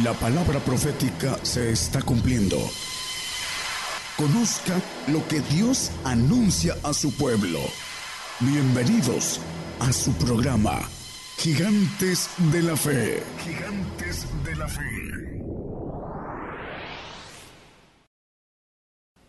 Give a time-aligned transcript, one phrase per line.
[0.00, 2.56] La palabra profética se está cumpliendo.
[4.16, 7.60] Conozca lo que Dios anuncia a su pueblo.
[8.40, 9.38] Bienvenidos
[9.80, 10.80] a su programa,
[11.36, 13.22] Gigantes de la Fe.
[13.44, 15.42] Gigantes de la Fe.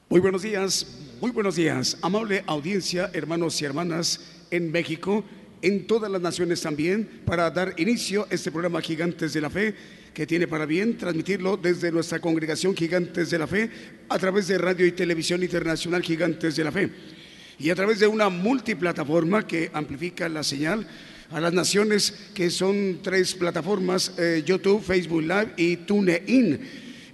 [0.08, 0.88] Muy buenos días,
[1.20, 5.26] muy buenos días, amable audiencia, hermanos y hermanas en México,
[5.62, 9.76] en todas las naciones también, para dar inicio a este programa Gigantes de la Fe
[10.14, 13.70] que tiene para bien transmitirlo desde nuestra congregación Gigantes de la Fe
[14.10, 16.90] a través de radio y televisión internacional Gigantes de la Fe
[17.60, 20.88] y a través de una multiplataforma que amplifica la señal
[21.32, 26.60] a las naciones que son tres plataformas, eh, YouTube, Facebook Live y TuneIn.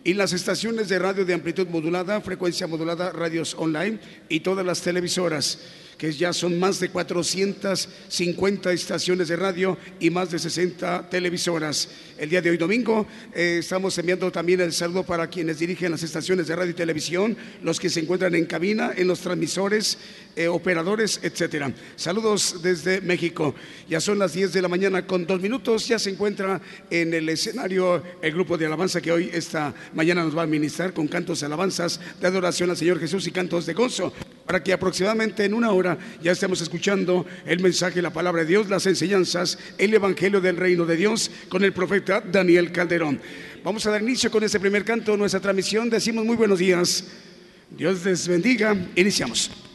[0.04, 4.82] Y las estaciones de radio de amplitud modulada, frecuencia modulada, radios online y todas las
[4.82, 5.60] televisoras
[6.00, 11.90] que ya son más de 450 estaciones de radio y más de 60 televisoras.
[12.18, 13.06] El día de hoy domingo
[13.36, 17.36] eh, estamos enviando también el saludo para quienes dirigen las estaciones de radio y televisión,
[17.62, 19.98] los que se encuentran en cabina, en los transmisores,
[20.38, 21.74] eh, operadores, etcétera.
[21.98, 23.54] Saludos desde México.
[23.90, 25.86] Ya son las 10 de la mañana con dos minutos.
[25.86, 30.36] Ya se encuentra en el escenario el grupo de alabanza que hoy esta mañana nos
[30.36, 34.14] va a administrar con cantos alabanzas de adoración al Señor Jesús y cantos de gozo
[34.50, 35.89] para que aproximadamente en una hora
[36.22, 40.86] ya estemos escuchando el mensaje, la palabra de Dios, las enseñanzas, el Evangelio del Reino
[40.86, 43.20] de Dios con el profeta Daniel Calderón.
[43.64, 45.90] Vamos a dar inicio con este primer canto, nuestra transmisión.
[45.90, 47.06] Decimos muy buenos días.
[47.70, 48.76] Dios les bendiga.
[48.96, 49.69] Iniciamos.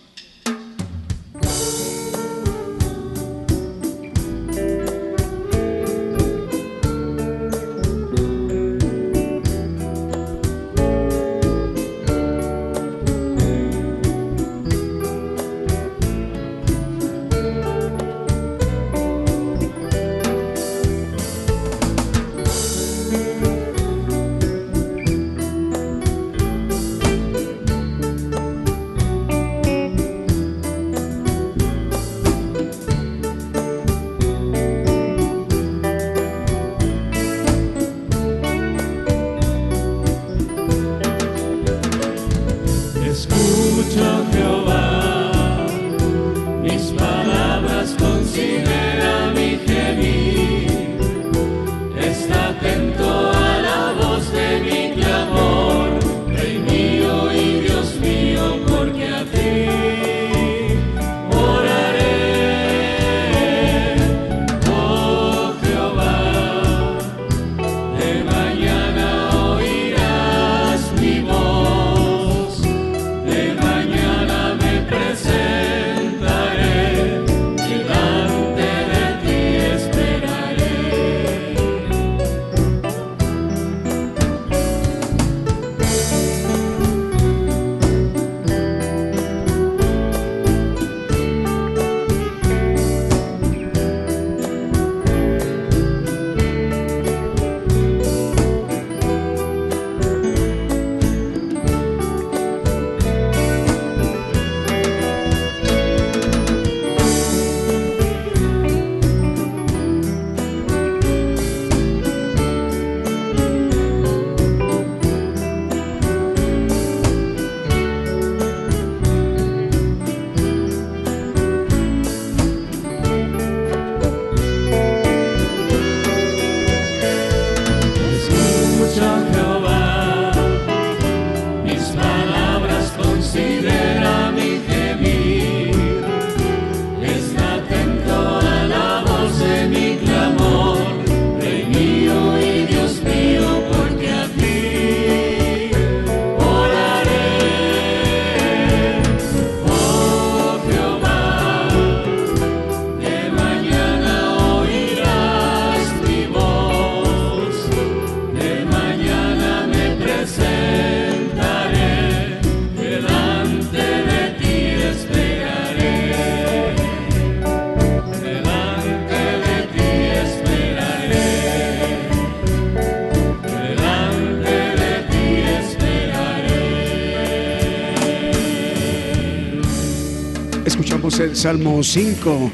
[181.45, 182.51] Salmo 5.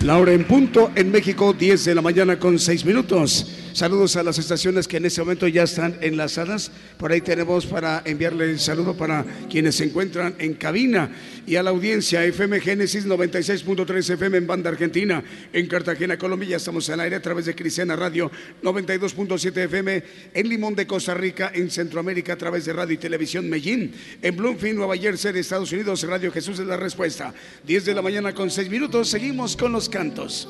[0.00, 3.61] La hora en punto en México, 10 de la mañana con 6 minutos.
[3.72, 6.70] Saludos a las estaciones que en este momento ya están enlazadas.
[6.98, 11.10] Por ahí tenemos para enviarle el saludo para quienes se encuentran en cabina
[11.46, 15.22] y a la audiencia FM Génesis 96.3 FM en banda argentina.
[15.52, 18.30] En Cartagena, Colombia, ya estamos al aire a través de Cristiana Radio
[18.62, 20.02] 92.7 FM.
[20.34, 23.92] En Limón de Costa Rica, en Centroamérica, a través de Radio y Televisión Medellín.
[24.20, 27.34] En Bloomfield, Nueva Jersey, de Estados Unidos, Radio Jesús es la respuesta.
[27.66, 29.08] 10 de la mañana con 6 minutos.
[29.08, 30.48] Seguimos con los cantos.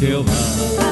[0.00, 0.87] teu lar.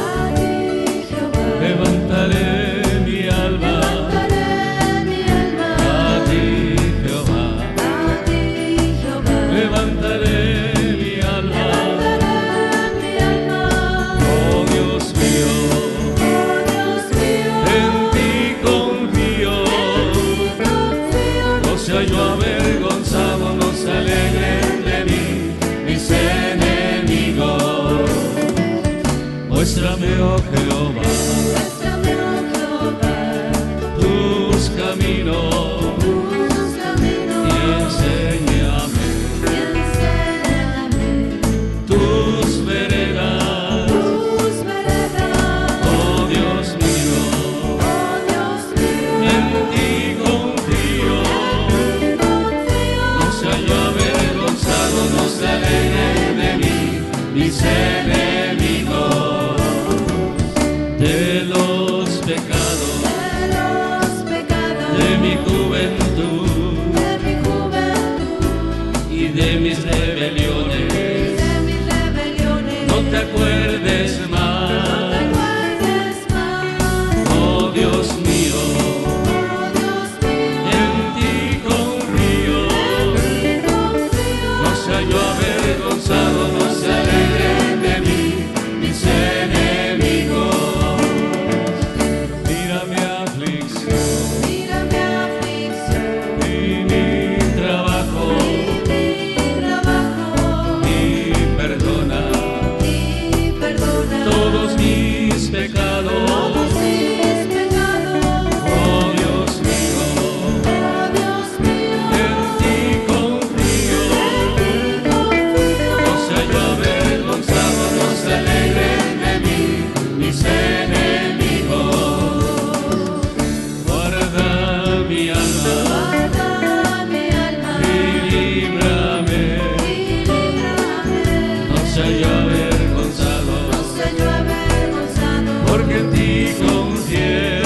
[131.97, 137.63] No se hallo avergonzado, no se hallo avergonzado, porque en ti confié.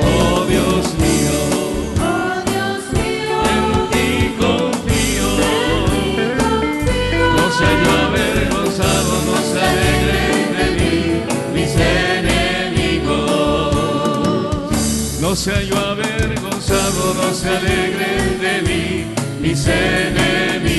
[0.00, 1.38] Oh Dios mío,
[2.00, 4.08] oh Dios mío, en ti
[4.40, 5.30] confío.
[7.36, 10.22] No se hallo avergonzado, no se alegre
[10.56, 10.96] de mí,
[11.52, 13.10] mis enemigos.
[15.20, 18.10] No se hallo avergonzado, no se alegre
[18.40, 18.82] de mí,
[19.42, 20.71] mis enemigos.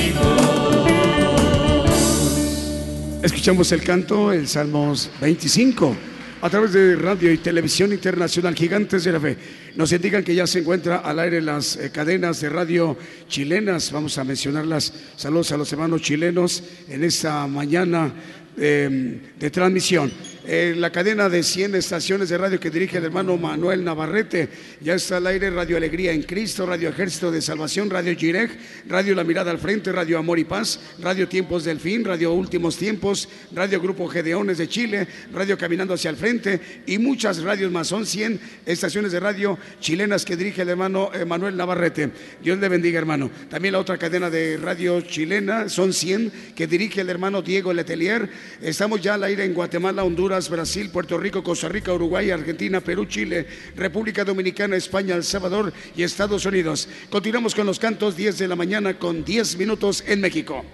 [3.44, 5.94] Escuchamos el canto, el Salmos 25,
[6.40, 9.36] a través de radio y televisión internacional Gigantes de la Fe.
[9.76, 12.96] Nos indican que ya se encuentra al aire las eh, cadenas de radio
[13.28, 13.92] chilenas.
[13.92, 14.94] Vamos a mencionarlas.
[15.16, 18.14] Saludos a los hermanos chilenos en esta mañana
[18.56, 20.10] eh, de transmisión
[20.46, 24.50] la cadena de 100 estaciones de radio que dirige el hermano Manuel Navarrete.
[24.82, 28.50] Ya está al aire Radio Alegría en Cristo, Radio Ejército de Salvación, Radio Gireg,
[28.86, 32.76] Radio La Mirada al Frente, Radio Amor y Paz, Radio Tiempos del Fin, Radio Últimos
[32.76, 37.88] Tiempos, Radio Grupo Gedeones de Chile, Radio Caminando hacia el Frente y muchas radios más.
[37.88, 42.10] Son 100 estaciones de radio chilenas que dirige el hermano eh, Manuel Navarrete.
[42.42, 43.30] Dios le bendiga, hermano.
[43.48, 48.28] También la otra cadena de radio chilena, son 100 que dirige el hermano Diego Letelier.
[48.60, 50.33] Estamos ya al aire en Guatemala, Honduras.
[50.48, 56.02] Brasil, Puerto Rico, Costa Rica, Uruguay, Argentina, Perú, Chile, República Dominicana, España, El Salvador y
[56.02, 56.88] Estados Unidos.
[57.10, 60.64] Continuamos con los cantos 10 de la mañana con 10 minutos en México.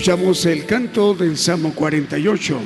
[0.00, 2.58] Escuchamos el canto del Salmo 48.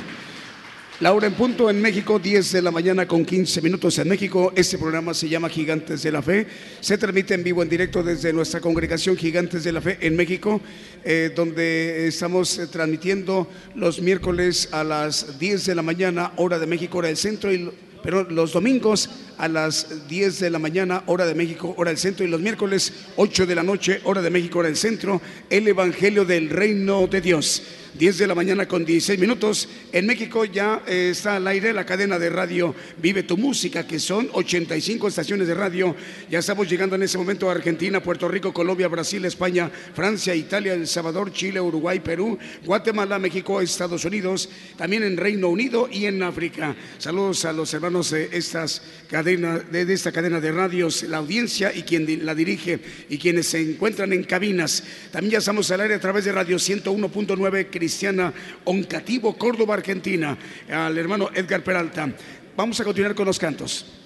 [1.01, 4.53] La hora en punto en México, 10 de la mañana con 15 minutos en México.
[4.55, 6.47] Este programa se llama Gigantes de la Fe.
[6.79, 10.61] Se transmite en vivo, en directo desde nuestra congregación Gigantes de la Fe en México,
[11.03, 16.67] eh, donde estamos eh, transmitiendo los miércoles a las 10 de la mañana, hora de
[16.67, 17.69] México, hora del centro, y
[18.05, 19.09] pero los domingos
[19.45, 22.91] a las 10 de la mañana, hora de México, hora del centro, y los miércoles
[23.15, 25.21] 8 de la noche, hora de México, hora del centro,
[25.51, 27.61] el Evangelio del Reino de Dios.
[27.97, 29.69] 10 de la mañana con 16 minutos.
[29.93, 33.99] En México ya eh, está al aire la cadena de radio Vive tu Música, que
[33.99, 35.95] son 85 estaciones de radio.
[36.29, 40.73] Ya estamos llegando en ese momento a Argentina, Puerto Rico, Colombia, Brasil, España, Francia, Italia,
[40.73, 46.21] El Salvador, Chile, Uruguay, Perú, Guatemala, México, Estados Unidos, también en Reino Unido y en
[46.21, 46.75] África.
[46.97, 51.83] Saludos a los hermanos de estas cadenas, de esta cadena de radios, la audiencia y
[51.83, 54.83] quien la dirige y quienes se encuentran en cabinas.
[55.11, 58.33] También ya estamos al aire a través de Radio 101.9 Cristiana
[58.65, 60.37] Oncativo, Córdoba, Argentina,
[60.69, 62.09] al hermano Edgar Peralta.
[62.55, 64.04] Vamos a continuar con los cantos.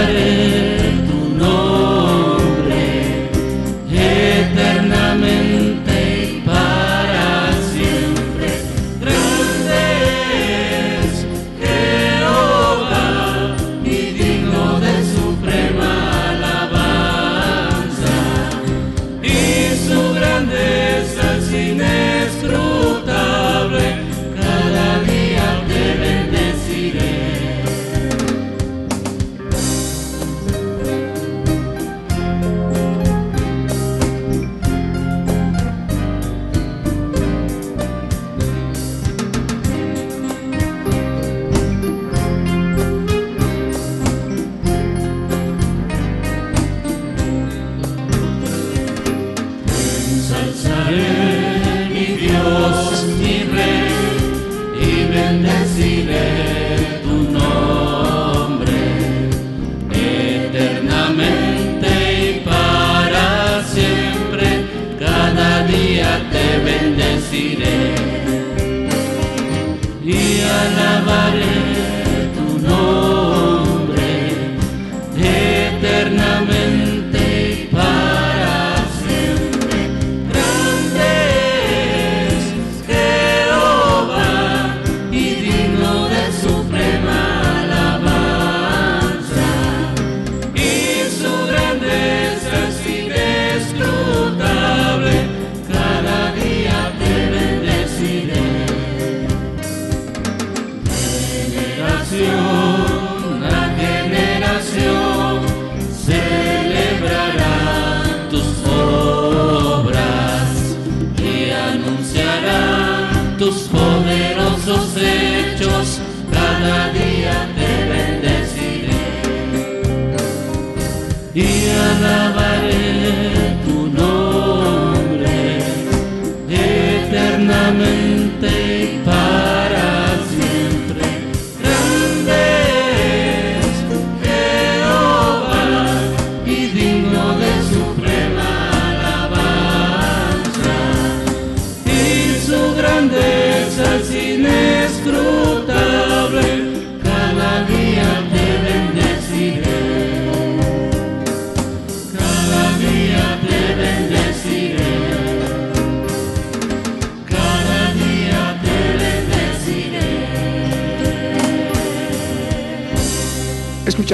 [0.00, 0.29] Hare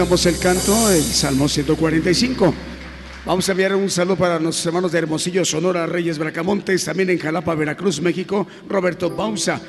[0.06, 2.54] el canto, el Salmo 145.
[3.26, 7.18] Vamos a enviar un saludo para nuestros hermanos de Hermosillo, Sonora, Reyes, Bracamontes, también en
[7.18, 9.60] Jalapa, Veracruz, México, Roberto Bausa.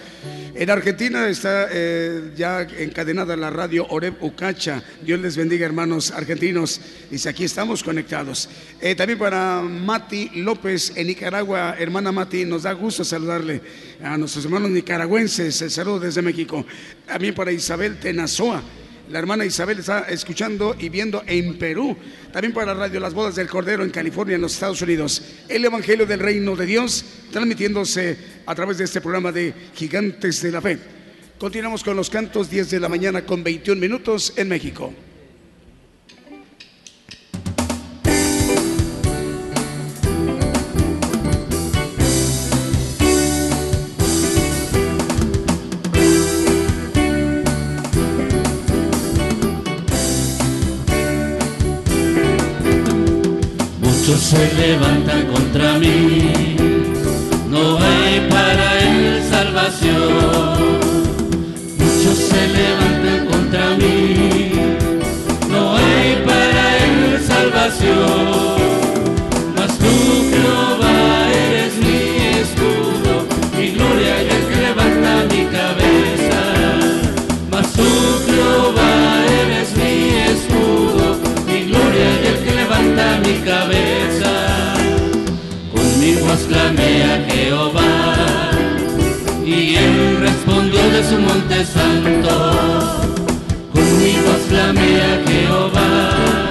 [0.53, 4.83] En Argentina está eh, ya encadenada la radio Oreb Ucacha.
[5.01, 6.79] Dios les bendiga, hermanos argentinos.
[7.09, 8.47] Dice, aquí estamos conectados.
[8.79, 11.75] Eh, también para Mati López en Nicaragua.
[11.79, 13.59] Hermana Mati, nos da gusto saludarle
[14.03, 15.61] a nuestros hermanos nicaragüenses.
[15.63, 16.63] El saludo desde México.
[17.07, 18.61] También para Isabel Tenazoa
[19.09, 21.95] la hermana Isabel está escuchando y viendo en Perú,
[22.31, 25.21] también para Radio Las Bodas del Cordero en California, en los Estados Unidos.
[25.47, 30.51] El Evangelio del Reino de Dios, transmitiéndose a través de este programa de Gigantes de
[30.51, 30.77] la Fe.
[31.39, 34.93] Continuamos con los cantos 10 de la mañana con 21 minutos en México.
[54.15, 56.55] Se levantan contra mí,
[57.49, 60.87] no hay para él salvación.
[61.77, 64.51] Muchos se levantan contra mí,
[65.49, 68.66] no hay para él salvación.
[86.35, 88.51] Clamé a Jehová
[89.45, 92.33] y él respondió de su monte santo.
[93.73, 96.49] Conmigo clamé a Jehová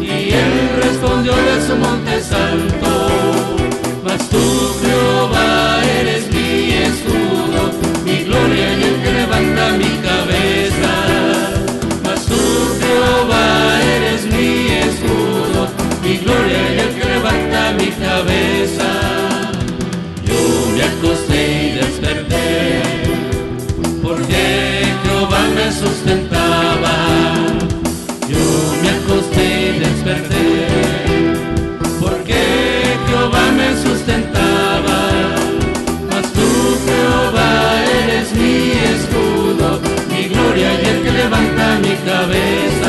[0.00, 2.90] y él respondió de su monte santo.
[4.04, 7.70] Mas tú, Jehová, eres mi escudo,
[8.04, 10.92] mi gloria y el que levanta mi cabeza.
[12.04, 12.40] Mas tú,
[12.80, 15.68] Jehová, eres mi escudo,
[16.02, 16.83] mi gloria y el
[17.34, 19.04] levanta mi cabeza.
[25.74, 26.94] sustentaba.
[28.28, 28.44] Yo
[28.82, 30.66] me acosté y desperté,
[32.00, 32.40] porque
[33.06, 34.98] Jehová me sustentaba.
[36.10, 36.48] Mas tú,
[36.86, 42.83] Jehová, eres mi escudo, mi gloria y el que levanta mi cabeza.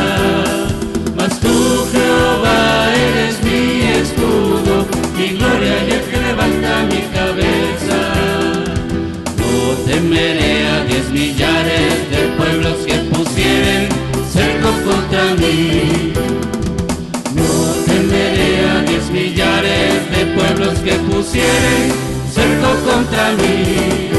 [21.35, 21.91] Que pusieren
[22.33, 24.09] cerco contra mí.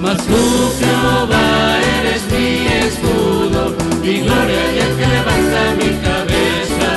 [0.00, 0.42] Mas tú,
[0.78, 6.90] Jehová, eres mi escudo, mi gloria y el que levanta mi cabeza.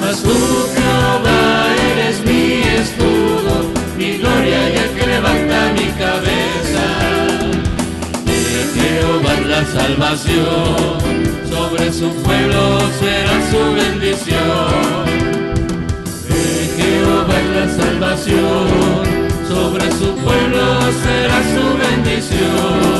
[0.00, 0.36] Mas tú,
[0.74, 3.54] Jehová, eres mi escudo,
[3.96, 6.52] mi gloria y el que levanta mi cabeza.
[9.48, 10.98] la salvación,
[11.50, 15.11] sobre su pueblo será su bendición.
[19.48, 22.91] Sobre su pueblo será su bendición.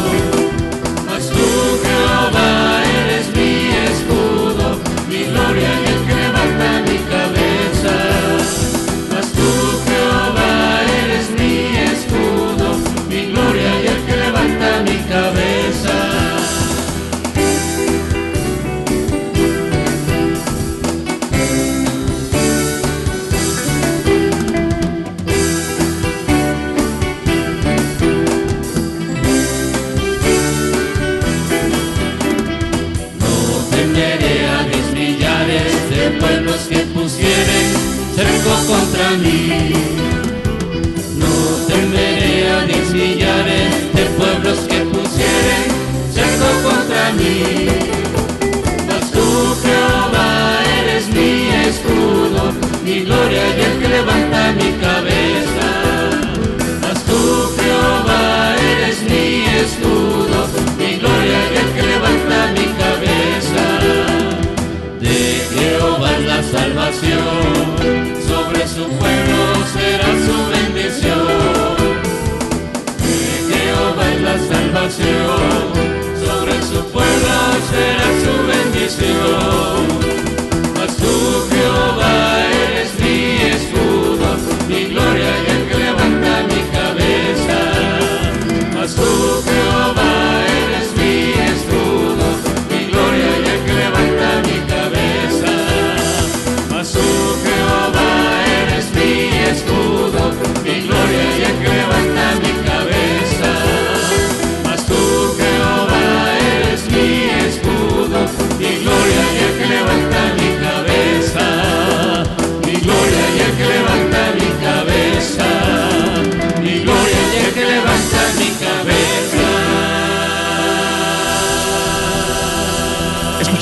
[77.72, 80.01] Será su bendición.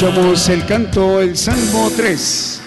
[0.01, 2.63] Escuchamos el canto, el Salmo 3.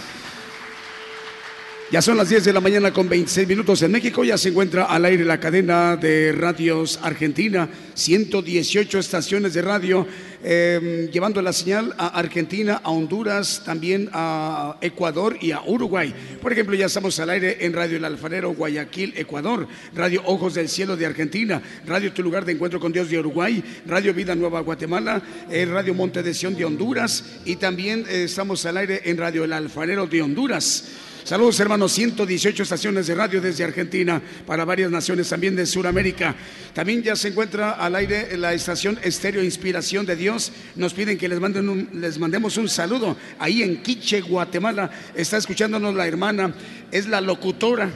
[1.91, 4.23] Ya son las 10 de la mañana con 26 minutos en México.
[4.23, 10.05] Ya se encuentra al aire la cadena de radios Argentina, 118 estaciones de radio,
[10.43, 16.13] eh, llevando la señal a Argentina, a Honduras, también a Ecuador y a Uruguay.
[16.41, 20.69] Por ejemplo, ya estamos al aire en Radio El Alfarero, Guayaquil, Ecuador, Radio Ojos del
[20.69, 24.59] Cielo de Argentina, Radio Tu Lugar de Encuentro con Dios de Uruguay, Radio Vida Nueva
[24.61, 27.23] Guatemala, eh, Radio Monte de Sion de Honduras.
[27.45, 30.85] Y también eh, estamos al aire en Radio El Alfarero de Honduras.
[31.23, 36.35] Saludos hermanos, 118 estaciones de radio desde Argentina para varias naciones también de Sudamérica.
[36.73, 40.51] También ya se encuentra al aire la estación Estéreo Inspiración de Dios.
[40.75, 43.15] Nos piden que les, manden les mandemos un saludo.
[43.39, 46.53] Ahí en Quiche, Guatemala, está escuchándonos la hermana,
[46.91, 47.89] es la locutora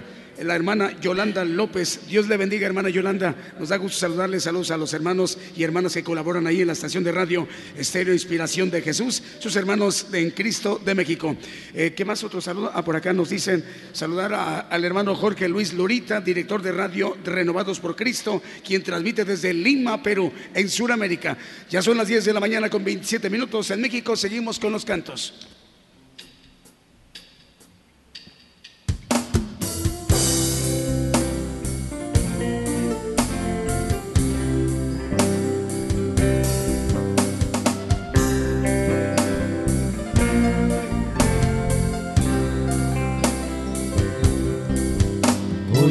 [0.44, 2.02] la hermana Yolanda López.
[2.08, 3.36] Dios le bendiga, hermana Yolanda.
[3.60, 4.40] Nos da gusto saludarle.
[4.40, 7.48] Saludos a los hermanos y hermanas que colaboran ahí en la estación de radio
[7.78, 11.36] Estéreo Inspiración de Jesús, sus hermanos en Cristo de México.
[11.74, 12.72] Eh, ¿Qué más otro saludo?
[12.74, 17.80] Ah, por acá nos dicen saludar al hermano Jorge Luis Lurita, director de radio Renovados
[17.80, 21.38] por Cristo, quien transmite desde Lima, Perú, en Sudamérica.
[21.70, 23.72] Ya son las 10 de la mañana con 27 minutos.
[23.72, 25.57] En México seguimos con los cantos.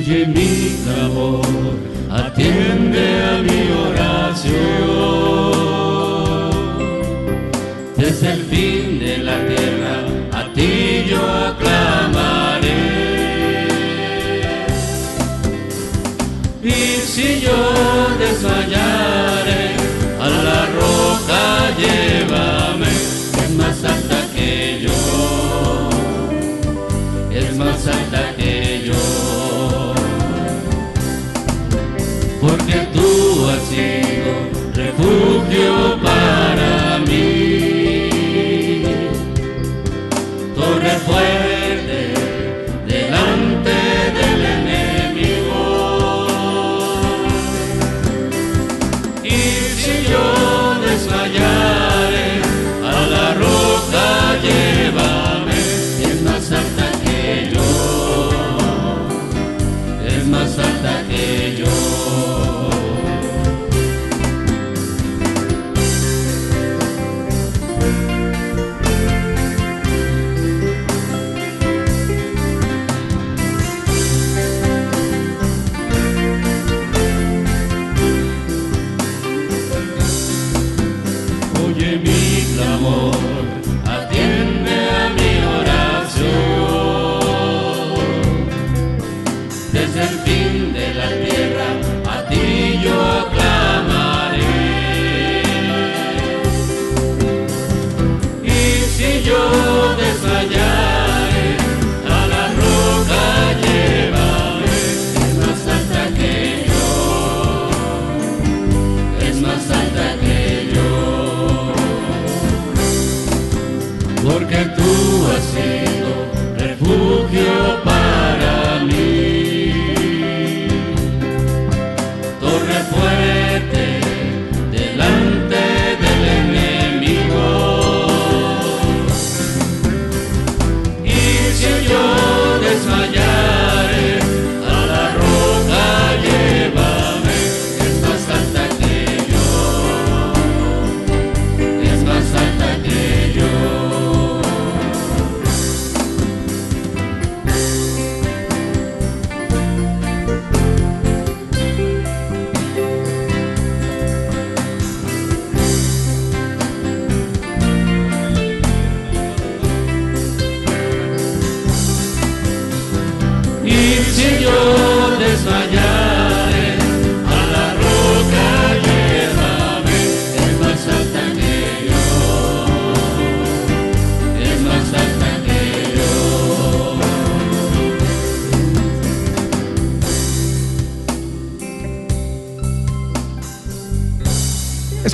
[0.09, 1.43] Oye mi clamor,
[2.09, 5.56] atiende a mi oración.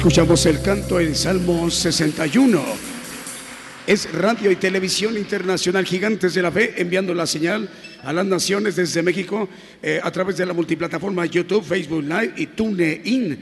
[0.03, 2.61] Escuchamos el canto en Salmo 61.
[3.87, 7.71] Es Radio y Televisión Internacional Gigantes de la Fe enviando la señal
[8.03, 9.49] a las naciones desde México
[9.81, 13.39] eh, a través de la multiplataforma YouTube, Facebook Live y TuneIn.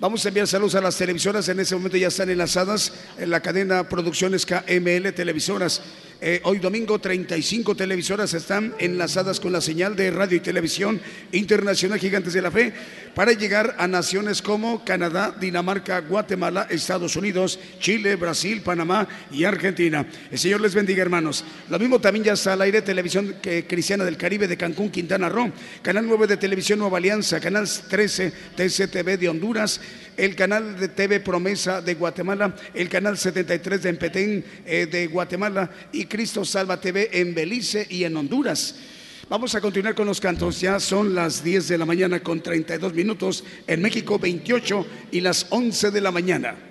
[0.00, 1.46] Vamos a enviar saludos a las televisoras.
[1.50, 5.82] En ese momento ya están enlazadas en la cadena Producciones KML Televisoras.
[6.20, 11.00] Eh, hoy domingo 35 televisoras están enlazadas con la señal de radio y televisión
[11.32, 12.72] internacional Gigantes de la Fe
[13.18, 20.06] para llegar a naciones como Canadá, Dinamarca, Guatemala, Estados Unidos, Chile, Brasil, Panamá y Argentina.
[20.30, 21.44] El Señor les bendiga, hermanos.
[21.68, 25.50] Lo mismo también ya está al aire Televisión Cristiana del Caribe de Cancún, Quintana Roo,
[25.82, 29.80] Canal 9 de Televisión Nueva Alianza, Canal 13 TCTV de Honduras,
[30.16, 35.68] el canal de TV Promesa de Guatemala, el canal 73 de Empetén eh, de Guatemala
[35.90, 38.76] y Cristo Salva TV en Belice y en Honduras.
[39.28, 40.58] Vamos a continuar con los cantos.
[40.58, 43.44] Ya son las 10 de la mañana con 32 minutos.
[43.66, 46.67] En México 28 y las 11 de la mañana.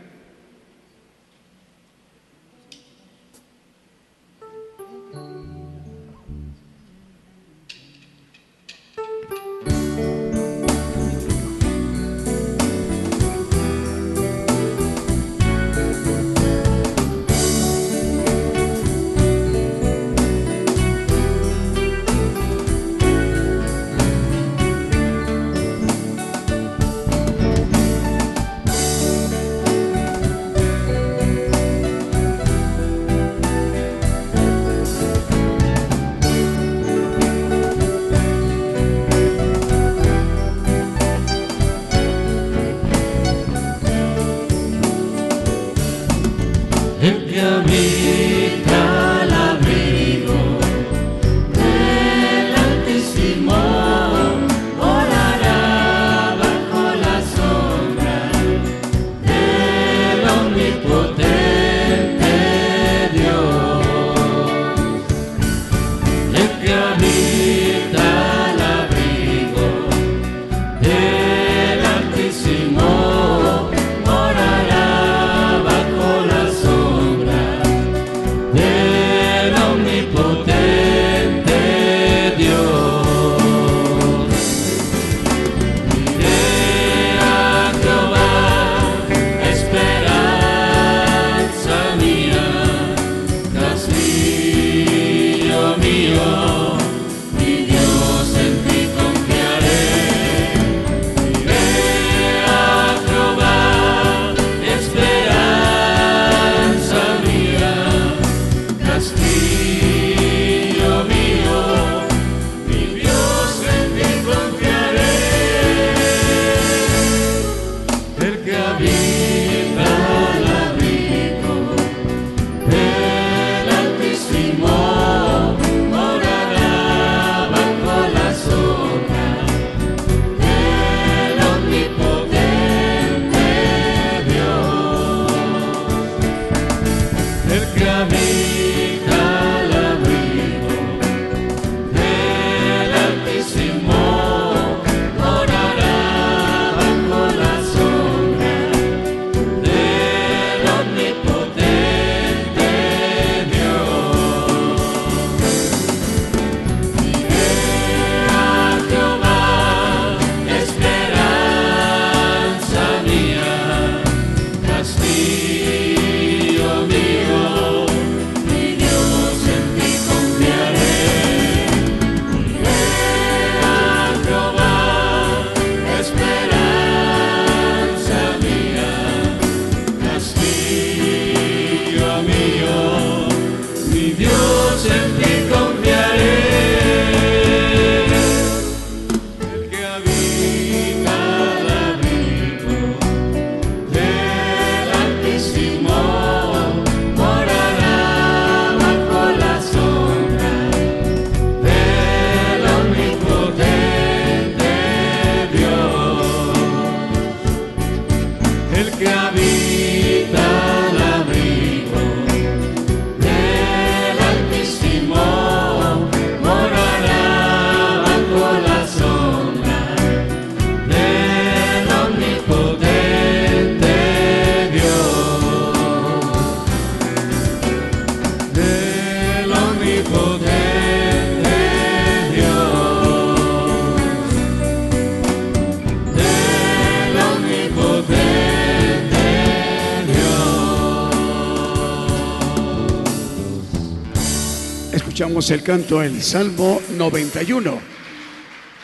[245.38, 247.80] El canto El Salmo 91.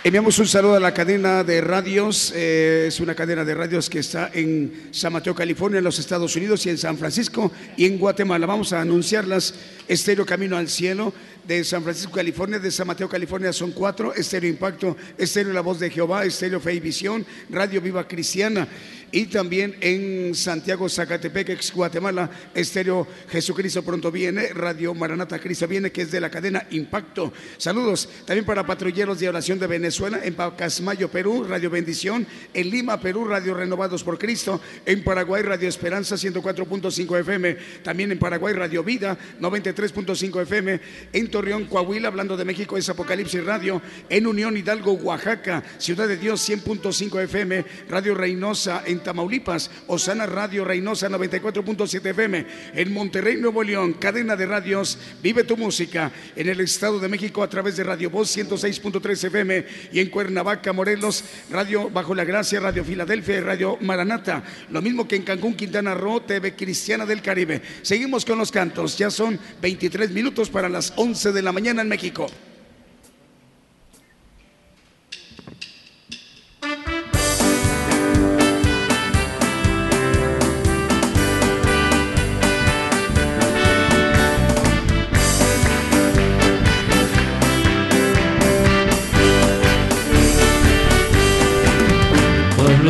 [0.04, 3.98] Enviamos un saludo a la cadena de radios, eh, es una cadena de radios que
[3.98, 7.98] está en San Mateo, California, en los Estados Unidos y en San Francisco y en
[7.98, 8.46] Guatemala.
[8.46, 9.56] Vamos a anunciarlas,
[9.88, 11.12] Estéreo Camino al Cielo
[11.48, 15.80] de San Francisco, California, de San Mateo, California son cuatro, Estéreo Impacto, Estéreo La Voz
[15.80, 18.68] de Jehová, Estéreo Fe y Visión, Radio Viva Cristiana
[19.14, 25.92] y también en Santiago, Zacatepec, ex Guatemala, Estéreo Jesucristo pronto viene, Radio Maranata Cristo viene,
[25.92, 27.32] que es de la cadena Impacto.
[27.58, 33.00] Saludos también para patrulleros de oración de Venezuela, en Pacasmayo, Perú, Radio Bendición, en Lima,
[33.00, 38.84] Perú, Radio Renovados por Cristo, en Paraguay, Radio Esperanza 104.5 FM, también en Paraguay, Radio
[38.84, 40.82] Vida 93.5 FM,
[41.14, 46.18] en Torreón, Coahuila, hablando de México, es Apocalipsis Radio, en Unión Hidalgo, Oaxaca, Ciudad de
[46.18, 53.64] Dios 100.5 FM, Radio Reynosa, en Tamaulipas, Osana Radio Reynosa 94.7 FM, en Monterrey, Nuevo
[53.64, 57.84] León, cadena de radios Vive tu música, en el Estado de México a través de
[57.84, 63.42] Radio Voz 106.3 FM y en Cuernavaca, Morelos, Radio Bajo la Gracia, Radio Filadelfia y
[63.42, 67.62] Radio Maranata, lo mismo que en Cancún, Quintana Roo, TV Cristiana del Caribe.
[67.82, 71.90] Seguimos con los cantos, ya son 23 minutos para las 11 de la mañana en
[71.90, 72.28] México.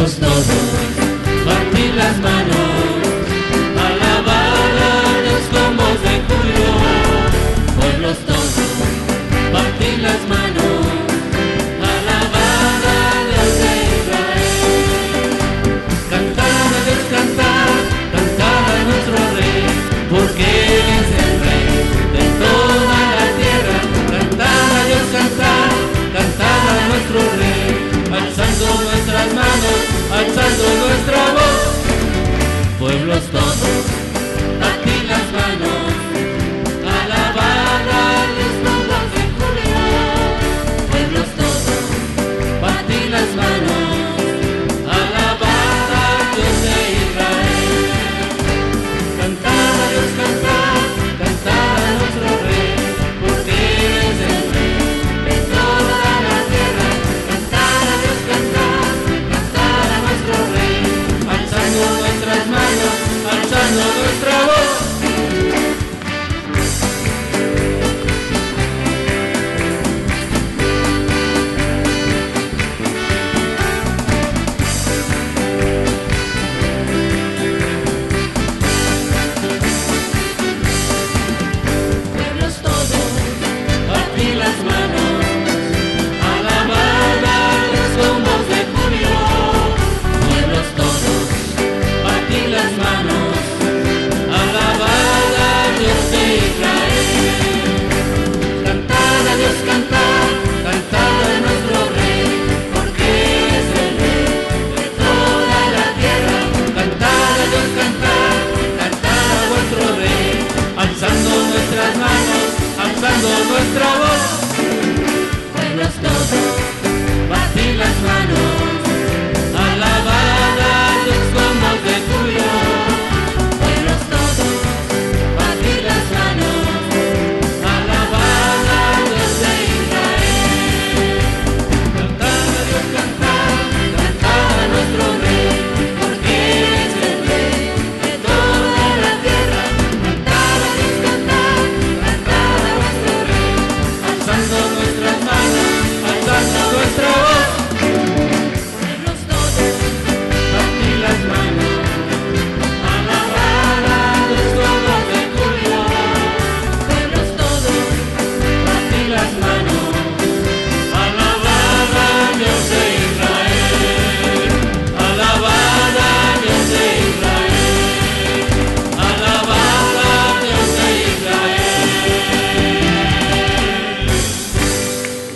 [0.03, 0.52] Los todos,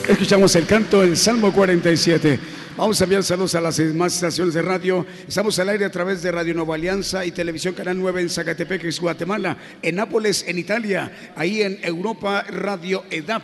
[0.08, 2.40] Escuchamos el canto del Salmo 47.
[2.78, 5.06] Vamos a enviar saludos a las demás estaciones de radio.
[5.28, 9.00] Estamos al aire a través de Radio Nueva Alianza y Televisión Canal 9 en Zacatepec,
[9.02, 13.44] Guatemala, en Nápoles, en Italia, ahí en Europa, Radio EDAP.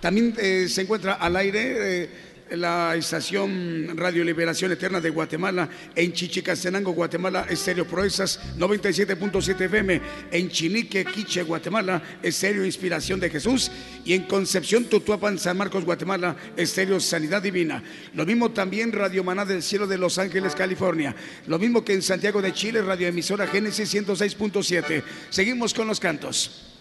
[0.00, 2.10] También eh, se encuentra al aire eh,
[2.50, 10.48] la estación Radio Liberación Eterna de Guatemala, en Chichicastenango, Guatemala, Estéreo Proezas 97.7 FM, en
[10.50, 13.70] Chinique, Quiche, Guatemala, Estéreo Inspiración de Jesús,
[14.04, 17.82] y en Concepción, Tutuapan, San Marcos, Guatemala, Estéreo Sanidad Divina.
[18.14, 21.14] Lo mismo también Radio Maná del Cielo de Los Ángeles, California.
[21.46, 25.02] Lo mismo que en Santiago de Chile, Radio Emisora Génesis 106.7.
[25.30, 26.73] Seguimos con los cantos.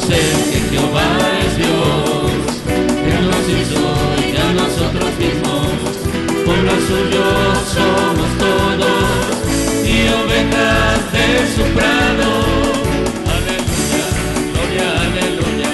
[0.00, 0.20] sé
[0.50, 1.08] que Jehová
[1.46, 2.30] es Dios,
[2.68, 3.82] Él nos hizo
[4.20, 5.72] y a nosotros mismos,
[6.44, 7.24] pueblo suyo
[7.74, 9.06] somos todos
[9.84, 12.28] y ovejas de su prado.
[13.36, 14.06] Aleluya,
[14.52, 15.72] gloria, aleluya,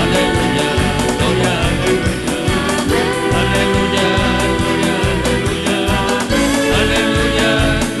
[0.00, 0.68] aleluya,
[1.18, 2.38] gloria, aleluya,
[3.40, 4.08] aleluya,
[4.60, 4.96] gloria,
[6.80, 7.50] aleluya,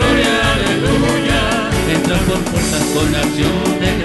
[0.00, 1.40] aleluya, aleluya.
[2.26, 3.99] Por puertas con acción de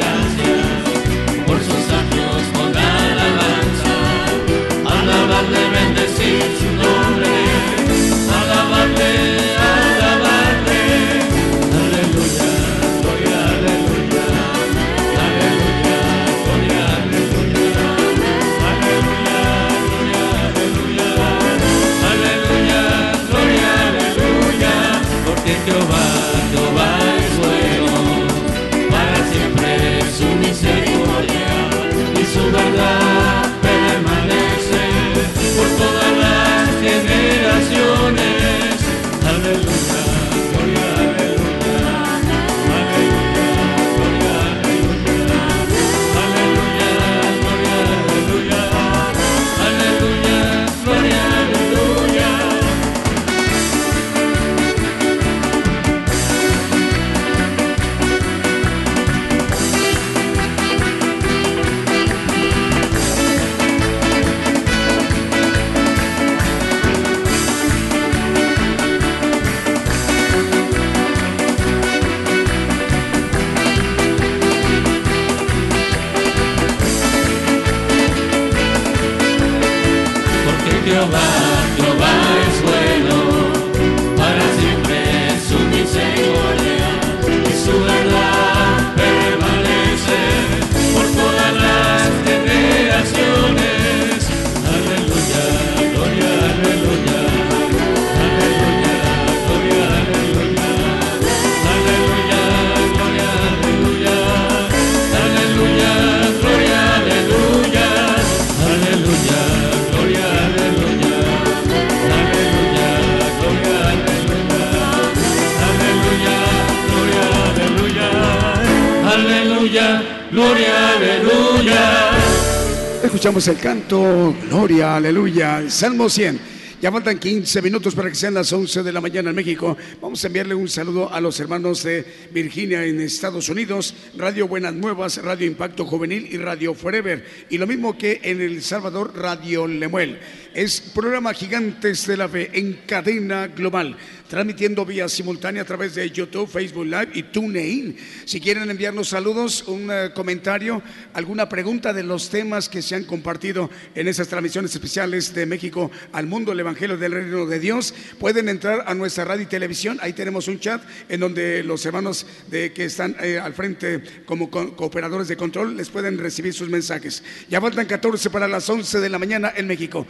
[123.26, 126.40] el canto, gloria, aleluya, Salmo 100.
[126.80, 129.76] Ya faltan 15 minutos para que sean las 11 de la mañana en México.
[130.00, 134.76] Vamos a enviarle un saludo a los hermanos de Virginia en Estados Unidos, Radio Buenas
[134.76, 137.26] Nuevas, Radio Impacto Juvenil y Radio Forever.
[137.50, 140.20] Y lo mismo que en El Salvador, Radio Lemuel.
[140.56, 143.98] Es programa Gigantes de la Fe en cadena global
[144.28, 147.96] transmitiendo vía simultánea a través de YouTube, Facebook Live y TuneIn.
[148.26, 150.82] Si quieren enviarnos saludos, un eh, comentario,
[151.14, 155.92] alguna pregunta de los temas que se han compartido en esas transmisiones especiales de México
[156.12, 160.00] al mundo, el Evangelio del Reino de Dios, pueden entrar a nuestra radio y televisión.
[160.02, 164.50] Ahí tenemos un chat en donde los hermanos de, que están eh, al frente como
[164.50, 167.24] cooperadores de control les pueden recibir sus mensajes.
[167.50, 170.08] Ya faltan 14 para las 11 de la mañana en México.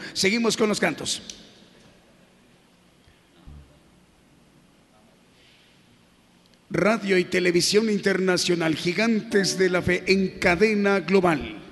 [0.57, 1.21] Con los cantos.
[6.69, 11.64] Radio y Televisión Internacional, Gigantes de la Fe en cadena global.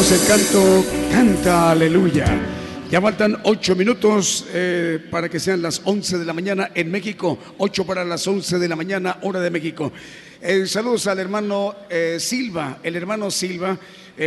[0.00, 2.24] Escuchamos el canto Canta Aleluya.
[2.90, 7.38] Ya faltan ocho minutos eh, para que sean las once de la mañana en México,
[7.58, 9.92] ocho para las once de la mañana, hora de México.
[10.40, 13.78] Eh, saludos al hermano eh, Silva, el hermano Silva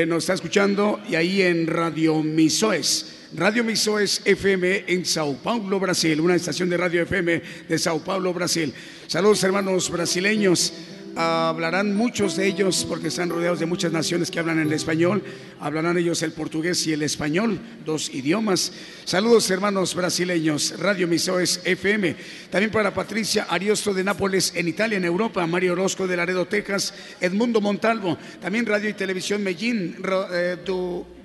[0.07, 3.29] nos está escuchando y ahí en Radio Misoes.
[3.35, 8.31] Radio Misoes FM en Sao Paulo, Brasil, una estación de radio FM de Sao Paulo,
[8.33, 8.73] Brasil.
[9.07, 10.73] Saludos hermanos brasileños
[11.15, 15.23] hablarán muchos de ellos porque están rodeados de muchas naciones que hablan el español,
[15.59, 18.71] hablarán ellos el portugués y el español, dos idiomas.
[19.05, 22.15] Saludos hermanos brasileños, Radio Misoes FM.
[22.49, 26.93] También para Patricia Ariosto de Nápoles en Italia, en Europa, Mario Orozco de Laredo, Texas,
[27.19, 29.97] Edmundo Montalvo, también Radio y Televisión Medellín,
[30.31, 30.57] eh,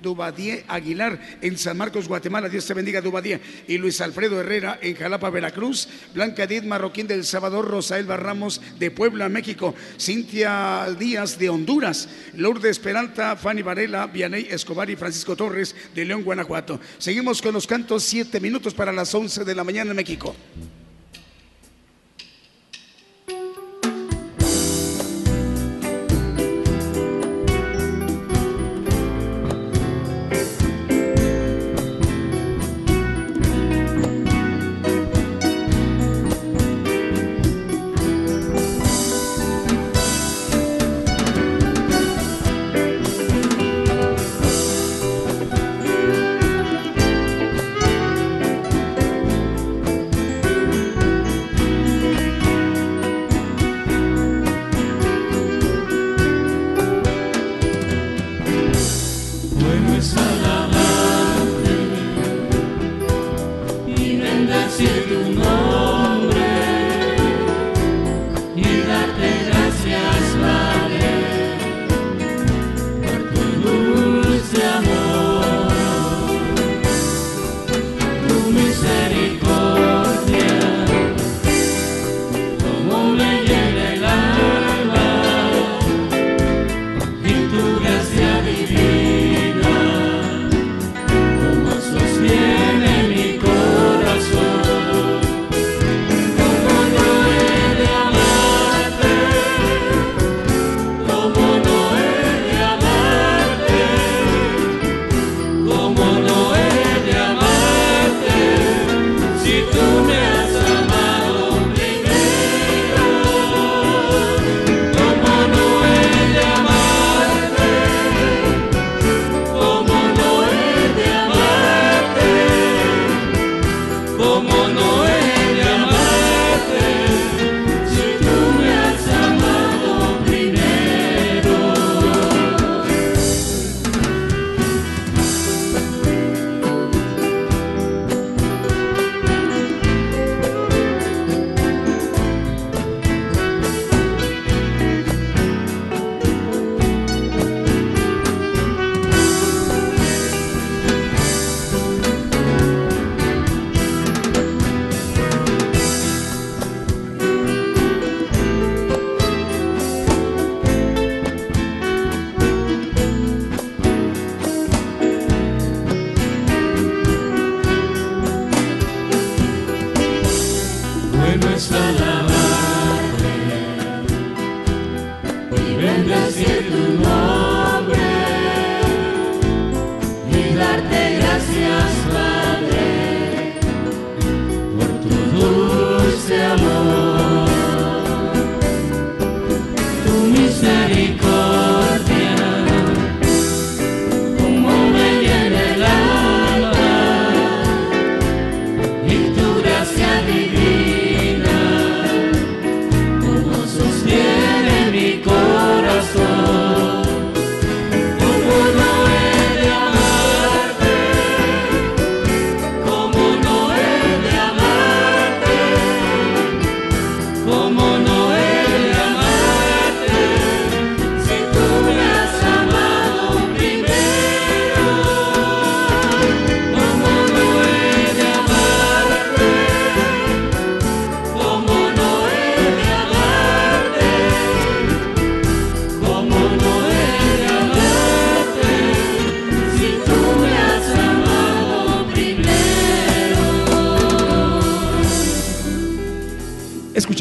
[0.01, 2.49] Dubadie Aguilar en San Marcos, Guatemala.
[2.49, 3.39] Dios te bendiga, Dubadie.
[3.67, 5.87] Y Luis Alfredo Herrera en Jalapa, Veracruz.
[6.13, 7.67] Blanca Edith Marroquín del Salvador.
[7.67, 9.75] Rosael Barramos de Puebla, México.
[9.99, 12.07] Cintia Díaz de Honduras.
[12.33, 16.79] Lourdes Peralta, Fanny Varela, Vianey Escobar y Francisco Torres de León, Guanajuato.
[16.97, 20.35] Seguimos con los cantos, siete minutos para las once de la mañana en México.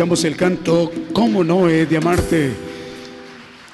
[0.00, 2.52] El canto ¿Cómo no he de amarte?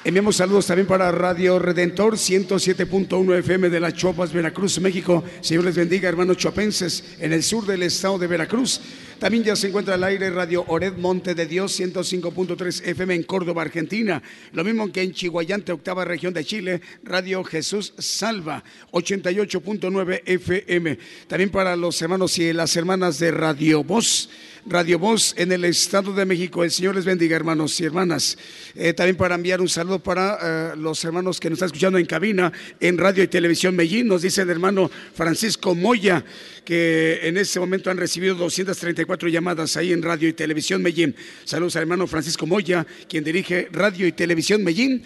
[0.03, 5.23] Enviamos saludos también para Radio Redentor 107.1 FM de las Chopas, Veracruz, México.
[5.41, 8.81] Señor les bendiga, hermanos chopenses, en el sur del estado de Veracruz.
[9.19, 13.61] También ya se encuentra al aire Radio Ored Monte de Dios 105.3 FM en Córdoba,
[13.61, 14.21] Argentina.
[14.51, 20.97] Lo mismo que en Chihuayante, octava región de Chile, Radio Jesús Salva 88.9 FM.
[21.27, 24.29] También para los hermanos y las hermanas de Radio Voz.
[24.67, 26.63] Radio Voz en el Estado de México.
[26.63, 28.35] El Señor les bendiga, hermanos y hermanas.
[28.73, 32.07] Eh, también para enviar un saludo para eh, los hermanos que nos están escuchando en
[32.07, 34.07] cabina en Radio y Televisión Medellín.
[34.07, 36.25] Nos dice el hermano Francisco Moya
[36.65, 41.15] que en este momento han recibido 234 llamadas ahí en Radio y Televisión Medellín.
[41.43, 45.03] Saludos al hermano Francisco Moya, quien dirige Radio y Televisión Medellín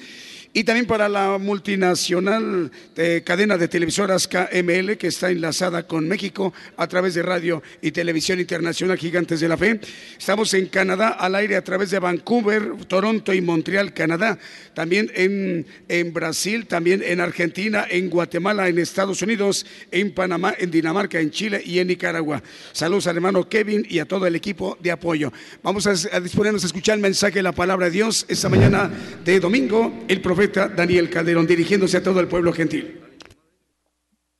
[0.51, 6.53] y también para la multinacional de cadena de televisoras KML que está enlazada con México
[6.75, 9.79] a través de radio y televisión internacional Gigantes de la Fe.
[10.17, 14.39] Estamos en Canadá al aire a través de Vancouver, Toronto y Montreal, Canadá.
[14.73, 20.71] También en, en Brasil, también en Argentina, en Guatemala, en Estados Unidos, en Panamá, en
[20.71, 22.41] Dinamarca, en Chile y en Nicaragua.
[22.71, 25.31] Saludos al hermano Kevin y a todo el equipo de apoyo.
[25.61, 28.91] Vamos a, a disponernos a escuchar el mensaje de la palabra de Dios esta mañana
[29.23, 30.05] de domingo.
[30.07, 33.01] El profeta Daniel Calderón, dirigiéndose a todo el pueblo gentil.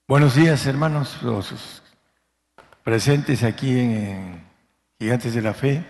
[0.08, 1.84] Buenos días, hermanos, los
[2.84, 4.44] presentes aquí en
[4.98, 5.84] Gigantes de la Fe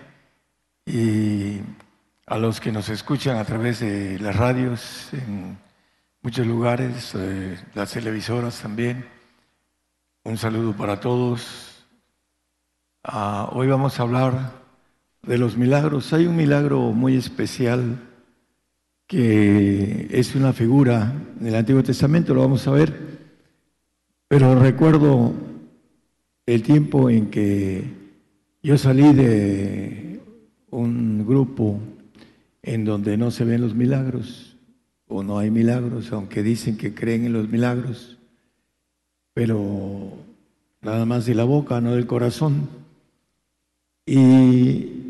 [0.85, 1.59] y
[2.25, 5.57] a los que nos escuchan a través de las radios en
[6.21, 9.05] muchos lugares, eh, las televisoras también.
[10.23, 11.85] Un saludo para todos.
[13.03, 14.51] Ah, hoy vamos a hablar
[15.21, 16.11] de los milagros.
[16.13, 18.08] Hay un milagro muy especial
[19.09, 22.93] que es una figura en el Antiguo Testamento, lo vamos a ver,
[24.27, 25.33] pero recuerdo
[26.45, 27.85] el tiempo en que
[28.61, 30.19] yo salí de
[30.69, 31.79] un grupo
[32.61, 34.55] en donde no se ven los milagros,
[35.07, 38.19] o no hay milagros, aunque dicen que creen en los milagros,
[39.33, 40.13] pero
[40.81, 42.69] nada más de la boca, no del corazón.
[44.05, 45.08] Y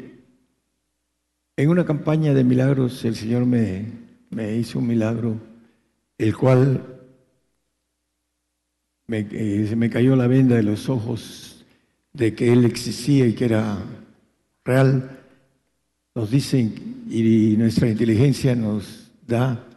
[1.60, 3.84] en una campaña de milagros el Señor me,
[4.30, 5.36] me hizo un milagro,
[6.18, 6.86] el cual
[9.08, 11.66] me, eh, se me cayó la venda de los ojos
[12.14, 13.78] de que Él existía y que era
[14.64, 15.20] real.
[16.16, 19.68] Nos dicen, y nuestra inteligencia nos da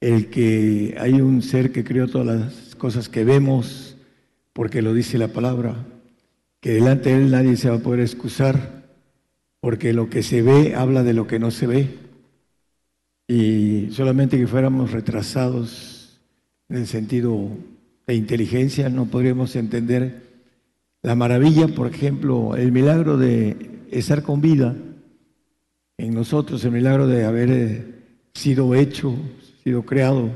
[0.00, 3.98] el que hay un ser que creó todas las cosas que vemos,
[4.54, 5.76] porque lo dice la palabra,
[6.62, 8.81] que delante de Él nadie se va a poder excusar
[9.62, 11.88] porque lo que se ve habla de lo que no se ve.
[13.28, 16.20] Y solamente que fuéramos retrasados
[16.68, 17.48] en el sentido
[18.08, 20.24] de inteligencia, no podríamos entender
[21.00, 24.74] la maravilla, por ejemplo, el milagro de estar con vida
[25.96, 27.94] en nosotros, el milagro de haber eh,
[28.34, 29.14] sido hecho,
[29.62, 30.32] sido creado,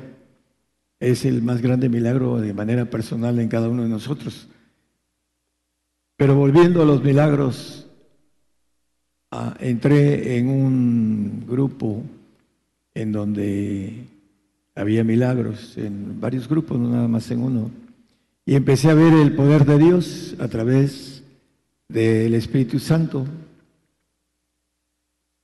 [1.00, 4.46] es el más grande milagro de manera personal en cada uno de nosotros.
[6.16, 7.85] Pero volviendo a los milagros
[9.38, 12.02] Ah, entré en un grupo
[12.94, 14.06] en donde
[14.74, 17.70] había milagros, en varios grupos, no nada más en uno,
[18.46, 21.22] y empecé a ver el poder de Dios a través
[21.86, 23.26] del Espíritu Santo.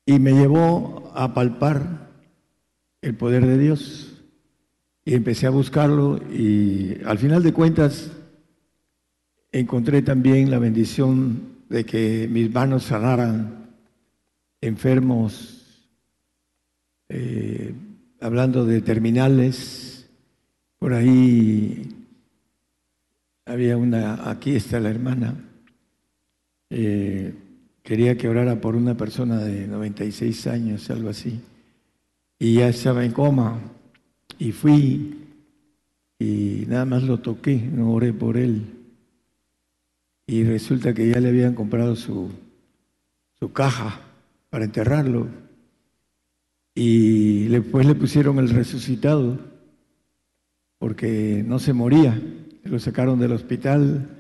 [0.07, 2.09] Y me llevó a palpar
[3.03, 4.15] el poder de Dios.
[5.05, 8.11] Y empecé a buscarlo y al final de cuentas
[9.51, 13.62] encontré también la bendición de que mis manos sanaran
[14.63, 15.91] enfermos,
[17.09, 17.75] eh,
[18.21, 20.09] hablando de terminales,
[20.79, 22.07] por ahí
[23.45, 25.35] había una, aquí está la hermana,
[26.71, 27.35] eh,
[27.83, 31.41] quería que orara por una persona de 96 años, algo así,
[32.39, 33.61] y ya estaba en coma,
[34.39, 35.19] y fui
[36.21, 38.63] y nada más lo toqué, no oré por él,
[40.25, 42.31] y resulta que ya le habían comprado su,
[43.41, 44.12] su caja
[44.53, 45.29] para enterrarlo.
[46.75, 49.39] Y después le pusieron el resucitado,
[50.79, 52.21] porque no se moría.
[52.65, 54.11] Lo sacaron del hospital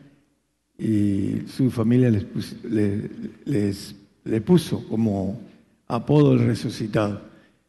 [0.78, 5.38] y su familia les, le puso como
[5.86, 7.20] apodo el resucitado.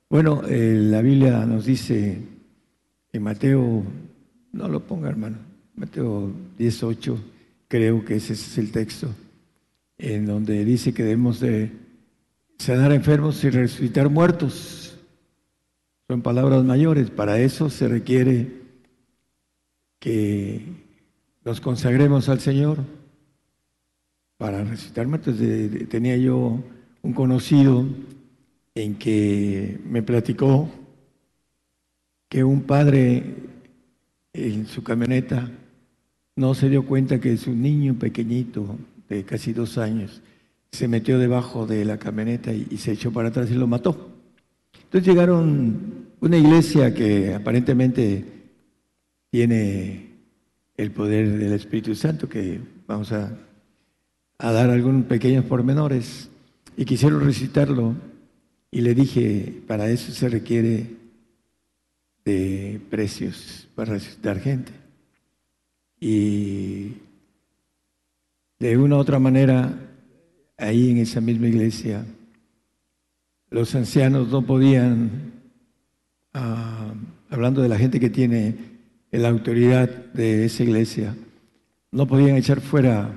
[0.10, 2.18] Bueno, eh, la Biblia nos dice
[3.12, 3.84] en Mateo,
[4.54, 5.38] no lo ponga hermano,
[5.76, 7.20] Mateo 18,
[7.68, 9.14] creo que ese es el texto,
[9.98, 11.83] en donde dice que debemos de
[12.64, 14.98] sanar enfermos y resucitar muertos.
[16.08, 17.10] Son palabras mayores.
[17.10, 18.52] Para eso se requiere
[20.00, 20.66] que
[21.44, 22.80] nos consagremos al Señor
[24.38, 25.36] para resucitar muertos.
[25.90, 26.64] Tenía yo
[27.02, 27.86] un conocido
[28.76, 30.70] en que me platicó
[32.30, 33.36] que un padre
[34.32, 35.52] en su camioneta
[36.38, 38.78] no se dio cuenta que su niño pequeñito
[39.10, 40.22] de casi dos años
[40.74, 44.10] se metió debajo de la camioneta y, se echó para atrás y lo mató.
[44.86, 48.26] Entonces llegaron una iglesia que aparentemente
[49.30, 50.10] tiene
[50.76, 53.38] el poder del Espíritu Santo, que vamos a,
[54.40, 56.32] a dar algunos pequeños pormenores,
[56.76, 57.94] y quisieron recitarlo,
[58.72, 60.88] y le dije, para eso se requiere
[62.26, 64.72] de precios para recitar gente.
[66.00, 66.94] Y
[68.58, 69.93] de una u otra manera,
[70.58, 72.06] ahí en esa misma iglesia,
[73.50, 75.34] los ancianos no podían,
[76.34, 76.94] ah,
[77.30, 78.56] hablando de la gente que tiene
[79.12, 81.16] la autoridad de esa iglesia,
[81.92, 83.14] no podían echar fuera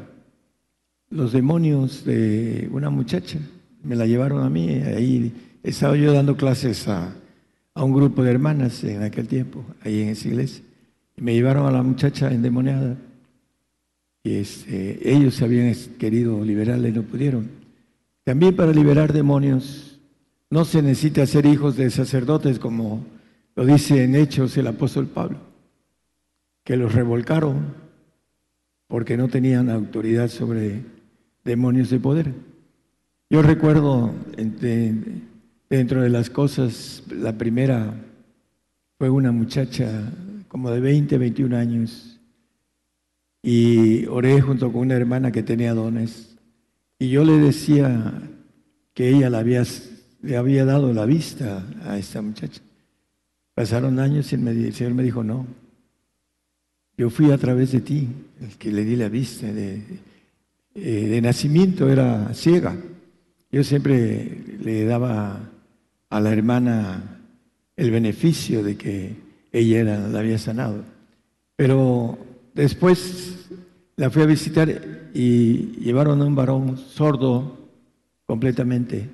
[1.09, 3.39] los demonios de una muchacha.
[3.83, 5.33] Me la llevaron a mí, ahí
[5.63, 7.15] estaba yo dando clases a,
[7.75, 10.63] a un grupo de hermanas en aquel tiempo, ahí en esa iglesia.
[11.17, 12.97] Y me llevaron a la muchacha endemoniada.
[14.35, 17.49] Este, ellos habían querido liberarla y no pudieron.
[18.25, 20.01] También para liberar demonios
[20.51, 23.05] no se necesita ser hijos de sacerdotes, como
[23.55, 25.39] lo dice en Hechos el apóstol Pablo,
[26.65, 27.75] que los revolcaron
[28.89, 30.83] porque no tenían autoridad sobre
[31.45, 32.33] demonios de poder.
[33.31, 34.13] Yo recuerdo
[35.69, 37.95] dentro de las cosas, la primera
[38.99, 40.13] fue una muchacha
[40.49, 42.16] como de 20, 21 años
[43.47, 46.35] y oré junto con una hermana que tenía dones
[46.99, 48.13] y yo le decía
[48.93, 49.63] que ella le había,
[50.23, 52.61] le había dado la vista a esta muchacha.
[53.55, 55.47] Pasaron años y el Señor me dijo, no,
[56.97, 58.09] yo fui a través de ti
[58.41, 59.47] el que le di la vista.
[59.47, 59.81] De,
[60.75, 62.77] eh, de nacimiento era ciega.
[63.53, 65.39] Yo siempre le daba
[66.11, 67.21] a la hermana
[67.77, 69.15] el beneficio de que
[69.53, 70.83] ella era, la había sanado.
[71.55, 72.19] Pero
[72.55, 73.36] después
[73.97, 74.69] la fui a visitar
[75.15, 77.57] y llevaron a un varón sordo
[78.27, 79.09] completamente.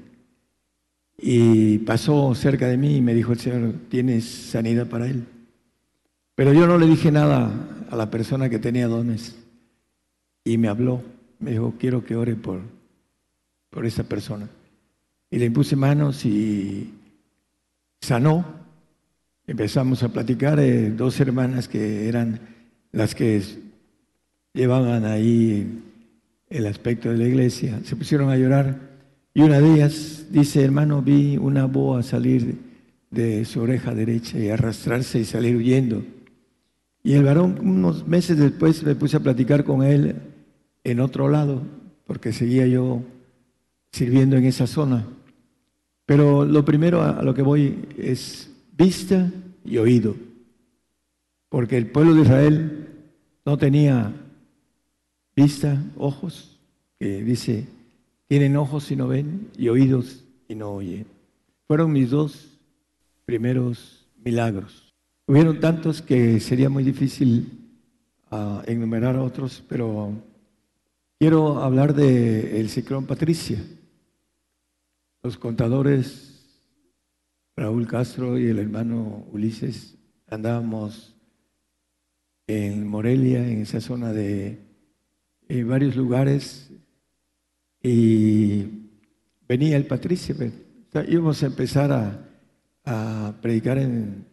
[1.18, 5.24] Y pasó cerca de mí y me dijo el Señor, tienes sanidad para él.
[6.34, 7.52] Pero yo no le dije nada
[7.90, 9.36] a la persona que tenía dones.
[10.44, 11.02] Y me habló,
[11.38, 12.60] me dijo, quiero que ore por,
[13.70, 14.48] por esa persona.
[15.30, 16.92] Y le impuse manos y
[18.00, 18.44] sanó.
[19.46, 22.40] Empezamos a platicar, eh, dos hermanas que eran
[22.90, 23.40] las que
[24.52, 25.82] llevaban ahí
[26.50, 28.92] el aspecto de la iglesia, se pusieron a llorar
[29.34, 32.58] y una de ellas dice, hermano, vi una boa salir
[33.10, 36.02] de su oreja derecha y arrastrarse y salir huyendo.
[37.02, 40.16] Y el varón, unos meses después, me puse a platicar con él
[40.84, 41.62] en otro lado,
[42.04, 43.02] porque seguía yo
[43.90, 45.06] sirviendo en esa zona.
[46.04, 49.30] Pero lo primero a lo que voy es vista
[49.64, 50.14] y oído,
[51.48, 52.88] porque el pueblo de Israel
[53.46, 54.12] no tenía
[55.34, 56.58] vista, ojos,
[56.98, 57.66] que dice,
[58.28, 61.06] tienen ojos y no ven, y oídos y no oyen.
[61.66, 62.58] Fueron mis dos
[63.24, 64.92] primeros milagros.
[65.26, 67.48] Hubieron tantos que sería muy difícil
[68.30, 70.12] uh, enumerar otros, pero
[71.18, 73.62] quiero hablar del el ciclón Patricia.
[75.22, 76.32] Los contadores
[77.56, 79.96] Raúl Castro y el hermano Ulises
[80.28, 81.14] andábamos
[82.46, 84.58] en Morelia, en esa zona de
[85.60, 86.70] varios lugares,
[87.82, 88.88] y
[89.46, 90.34] venía el Patricia.
[91.08, 92.26] íbamos a empezar a,
[92.84, 94.24] a, predicar en,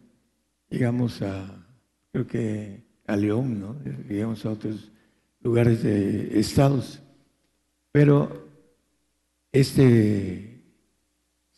[0.70, 1.66] digamos, a,
[2.12, 3.76] creo que a León, ¿no?
[4.08, 4.90] digamos a otros
[5.42, 7.02] lugares de estados.
[7.92, 8.48] Pero
[9.52, 10.62] este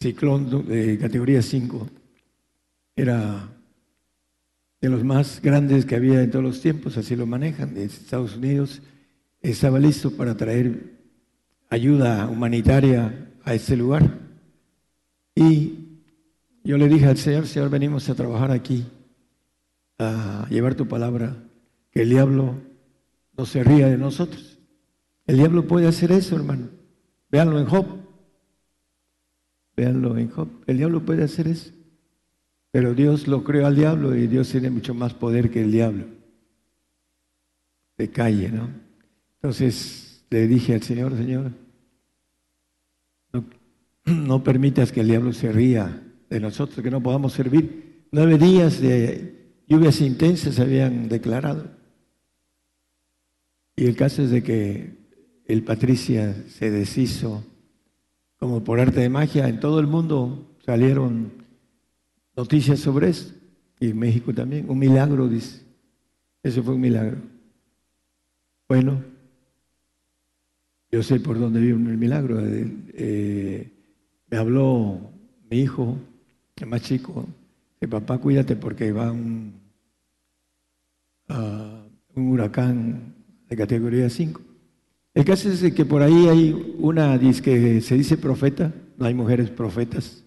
[0.01, 1.89] ciclón de categoría 5
[2.97, 3.49] era
[4.81, 8.37] de los más grandes que había en todos los tiempos, así lo manejan, de Estados
[8.37, 8.83] Unidos,
[9.43, 10.93] estaba listo para traer
[11.69, 14.19] ayuda humanitaria a este lugar.
[15.35, 16.01] Y
[16.65, 18.87] yo le dije al Señor, Señor, venimos a trabajar aquí,
[19.99, 21.37] a llevar tu palabra,
[21.91, 22.55] que el diablo
[23.37, 24.59] no se ría de nosotros.
[25.27, 26.69] El diablo puede hacer eso, hermano.
[27.31, 27.87] Véanlo en Job.
[29.77, 30.49] Véanlo en Job.
[30.67, 31.73] El diablo puede hacer eso.
[32.71, 36.07] Pero Dios lo creó al diablo y Dios tiene mucho más poder que el diablo.
[37.97, 38.82] De calle, ¿no?
[39.43, 41.51] Entonces le dije al Señor, Señor,
[44.05, 48.07] no, permitas que el diablo se ría de nosotros, que no podamos servir.
[48.13, 51.73] Nueve días de lluvias intensas habían declarado.
[53.75, 54.95] Y el caso es de que
[55.47, 57.45] el Patricia se deshizo
[58.39, 61.33] como por arte de magia, en todo el mundo salieron
[62.37, 63.35] noticias sobre eso.
[63.81, 64.71] y en México también.
[64.71, 65.63] Un milagro, dice.
[66.45, 67.19] Eso fue un milagro.
[68.69, 69.12] Bueno,
[70.93, 72.39] yo sé por dónde vive el milagro.
[72.43, 73.73] Eh,
[74.31, 75.01] me habló
[75.51, 75.99] mi hijo,
[76.57, 77.27] el más chico,
[77.81, 79.55] que papá, cuídate porque va un,
[82.15, 83.15] un huracán
[83.49, 84.41] de categoría 5.
[85.15, 89.51] El caso es que por ahí hay una que se dice profeta, no hay mujeres
[89.51, 90.23] profetas,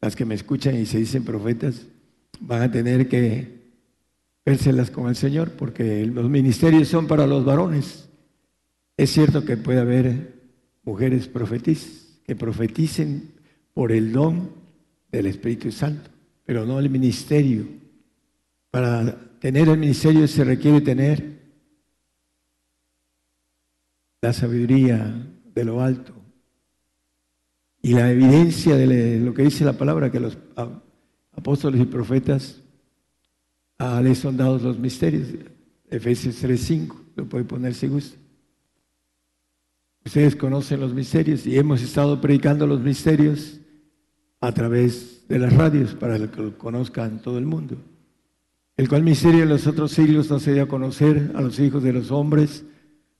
[0.00, 1.86] las que me escuchan y se dicen profetas
[2.40, 3.58] van a tener que
[4.46, 8.07] vérselas con el Señor porque los ministerios son para los varones.
[8.98, 10.34] Es cierto que puede haber
[10.82, 13.30] mujeres profetisas que profeticen
[13.72, 14.50] por el don
[15.12, 16.10] del Espíritu Santo,
[16.44, 17.64] pero no el ministerio.
[18.72, 21.38] Para tener el ministerio se requiere tener
[24.20, 26.12] la sabiduría de lo alto
[27.80, 30.36] y la evidencia de lo que dice la palabra, que los
[31.30, 32.60] apóstoles y profetas
[33.78, 35.28] ah, les son dados los misterios.
[35.88, 38.18] Efesios 3.5, lo puede poner si gusta.
[40.04, 43.60] Ustedes conocen los misterios y hemos estado predicando los misterios
[44.40, 47.76] a través de las radios para que lo conozcan todo el mundo.
[48.76, 51.82] El cual misterio en los otros siglos no se dio a conocer a los hijos
[51.82, 52.64] de los hombres,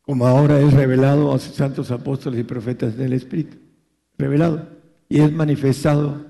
[0.03, 3.57] como ahora es revelado a sus santos apóstoles y profetas del Espíritu.
[4.17, 4.69] Revelado.
[5.09, 6.27] Y es manifestado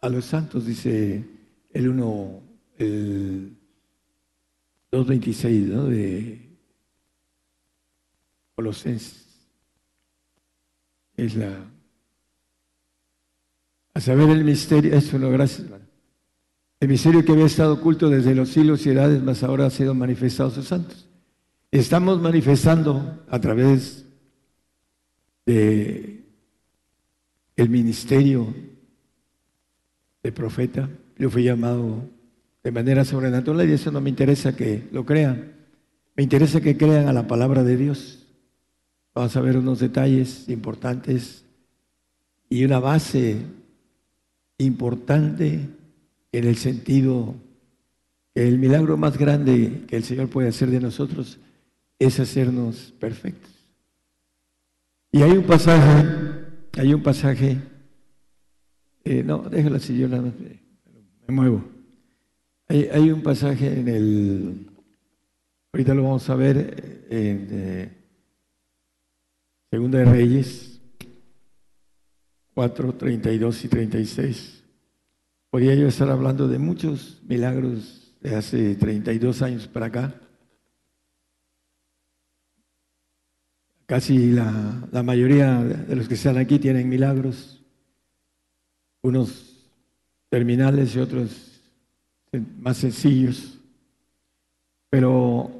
[0.00, 1.24] a los santos, dice
[1.72, 2.40] el 1,
[2.78, 3.56] el
[4.92, 5.86] 2.26 ¿no?
[5.86, 6.48] de
[8.54, 9.21] Colosenses.
[11.16, 11.50] Es la...
[13.94, 15.68] A saber el misterio, eso no, gracias,
[16.80, 19.94] El misterio que había estado oculto desde los siglos y edades, más ahora ha sido
[19.94, 21.08] manifestado a sus santos.
[21.70, 24.04] Estamos manifestando a través
[25.44, 26.24] de
[27.56, 28.54] el ministerio
[30.22, 30.88] de profeta.
[31.18, 32.08] Yo fui llamado
[32.62, 35.52] de manera sobrenatural y eso no me interesa que lo crean.
[36.16, 38.21] Me interesa que crean a la palabra de Dios.
[39.14, 41.44] Vamos a ver unos detalles importantes
[42.48, 43.36] y una base
[44.58, 45.68] importante
[46.32, 47.34] en el sentido
[48.34, 51.38] que el milagro más grande que el Señor puede hacer de nosotros
[51.98, 53.50] es hacernos perfectos.
[55.10, 56.08] Y hay un pasaje,
[56.78, 57.58] hay un pasaje
[59.04, 61.64] eh, no, déjala así, yo nada me, muevo.
[62.68, 64.66] Hay, un pasaje en el,
[65.72, 67.92] ahorita lo vamos a ver, en eh,
[69.72, 70.82] Segunda de Reyes
[72.52, 74.64] 4, 32 y 36.
[75.48, 80.14] Podría yo estar hablando de muchos milagros de hace 32 años para acá.
[83.86, 87.64] Casi la, mayoría de los que están aquí tienen milagros
[89.00, 89.70] unos
[90.28, 91.62] terminales y otros
[92.58, 93.58] más sencillos,
[94.90, 95.50] pero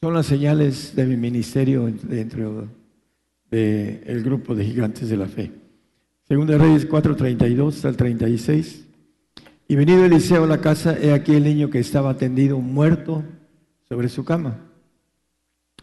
[0.00, 2.66] son las señales de mi ministerio dentro
[3.52, 5.52] del grupo de gigantes de la fe.
[6.26, 8.86] Segunda Reyes 4:32 al 36.
[9.68, 13.22] Y venido Eliseo a la casa, he aquí el niño que estaba tendido muerto
[13.88, 14.58] sobre su cama.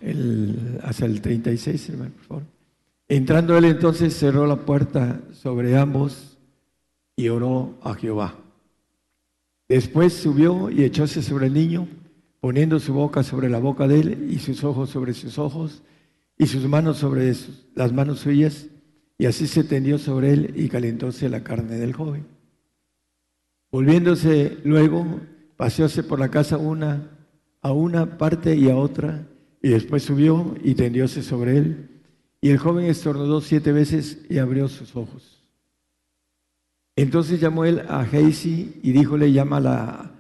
[0.02, 2.44] El, hasta el 36, hermano, por favor.
[3.08, 6.38] Entrando él entonces cerró la puerta sobre ambos
[7.16, 8.36] y oró a Jehová.
[9.68, 11.88] Después subió y echóse sobre el niño,
[12.40, 15.84] poniendo su boca sobre la boca de él y sus ojos sobre sus ojos
[16.40, 17.32] y sus manos sobre
[17.76, 18.68] las manos suyas,
[19.20, 22.26] y así se tendió sobre él y calentóse la carne del joven.
[23.70, 25.20] Volviéndose luego,
[25.58, 27.12] paseóse por la casa una
[27.62, 29.28] a una parte y a otra,
[29.62, 32.02] y después subió y tendióse sobre él,
[32.42, 35.46] y el joven estornudó siete veces y abrió sus ojos.
[36.96, 40.12] Entonces llamó él a Geisi y díjole, llámala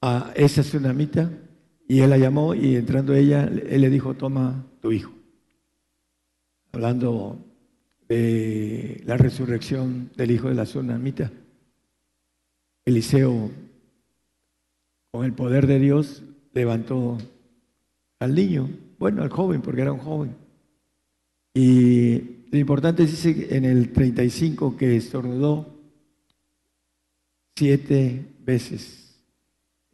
[0.00, 1.30] a esa tsunamita.
[1.88, 5.19] Y él la llamó y entrando ella, él le dijo, toma tu hijo.
[6.72, 7.38] Hablando
[8.08, 11.30] de la resurrección del hijo de la tsunamita.
[12.84, 13.50] Eliseo,
[15.12, 16.22] con el poder de Dios,
[16.52, 17.18] levantó
[18.18, 18.68] al niño,
[18.98, 20.36] bueno, al joven, porque era un joven.
[21.54, 25.80] Y lo importante es en el 35 que estornudó
[27.56, 29.22] siete veces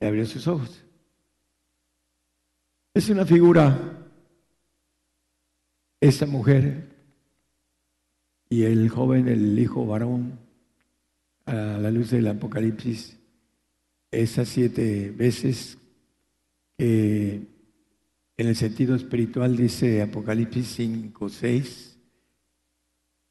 [0.00, 0.82] y abrió sus ojos.
[2.94, 3.95] Es una figura,
[6.00, 6.96] esta mujer
[8.48, 10.38] y el joven, el hijo varón,
[11.46, 13.18] a la luz del Apocalipsis,
[14.10, 15.78] esas siete veces
[16.76, 17.42] que
[18.36, 21.98] en el sentido espiritual dice Apocalipsis 5, 6,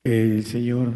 [0.03, 0.93] que el Señor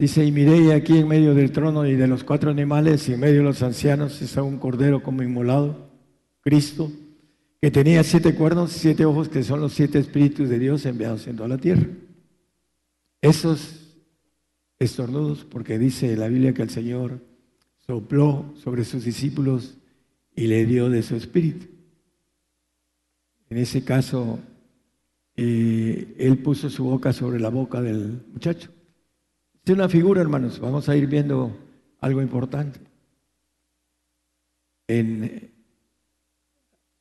[0.00, 3.20] Dice, y miré aquí en medio del trono y de los cuatro animales y en
[3.20, 5.90] medio de los ancianos está un cordero como inmolado,
[6.40, 6.92] Cristo,
[7.60, 11.36] que tenía siete cuernos siete ojos, que son los siete espíritus de Dios enviados en
[11.36, 11.86] toda la tierra.
[13.20, 13.96] Esos
[14.78, 17.20] estornudos, porque dice la Biblia que el Señor
[17.78, 19.76] sopló sobre sus discípulos
[20.36, 21.66] y le dio de su espíritu.
[23.50, 24.38] En ese caso,
[25.36, 28.70] eh, él puso su boca sobre la boca del muchacho.
[29.64, 30.60] Es una figura, hermanos.
[30.60, 31.56] Vamos a ir viendo
[32.00, 32.78] algo importante.
[34.86, 35.57] En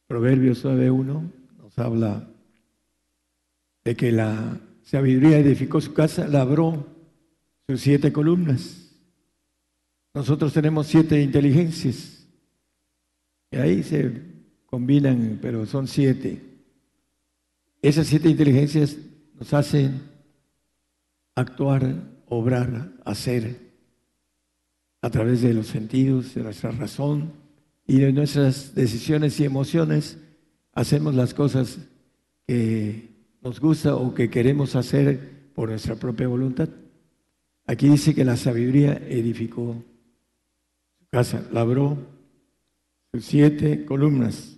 [0.08, 2.28] Proverbios 9.1 nos habla
[3.84, 6.88] de que la sabiduría edificó su casa, labró
[7.68, 8.90] sus siete columnas.
[10.14, 12.26] Nosotros tenemos siete inteligencias.
[13.52, 14.24] Y ahí se
[14.66, 16.42] combinan, pero son siete.
[17.82, 18.98] Esas siete inteligencias
[19.38, 20.02] nos hacen
[21.36, 23.68] actuar obrar, hacer
[25.02, 27.47] a través de los sentidos, de nuestra razón
[27.88, 30.18] y de nuestras decisiones y emociones,
[30.74, 31.80] hacemos las cosas
[32.46, 33.10] que
[33.42, 36.68] nos gusta o que queremos hacer por nuestra propia voluntad.
[37.66, 39.84] Aquí dice que la sabiduría edificó
[41.00, 41.98] su casa, labró
[43.14, 44.58] sus siete columnas.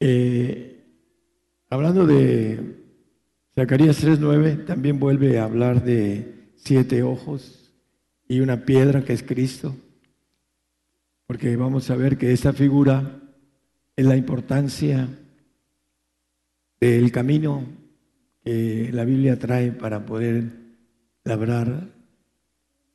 [0.00, 0.84] Eh,
[1.68, 2.76] hablando de
[3.54, 7.74] Zacarías 3.9 también vuelve a hablar de siete ojos
[8.26, 9.74] y una piedra que es Cristo,
[11.28, 13.20] porque vamos a ver que esta figura
[13.94, 15.06] es la importancia
[16.80, 17.64] del camino
[18.42, 20.50] que la Biblia trae para poder
[21.24, 21.90] labrar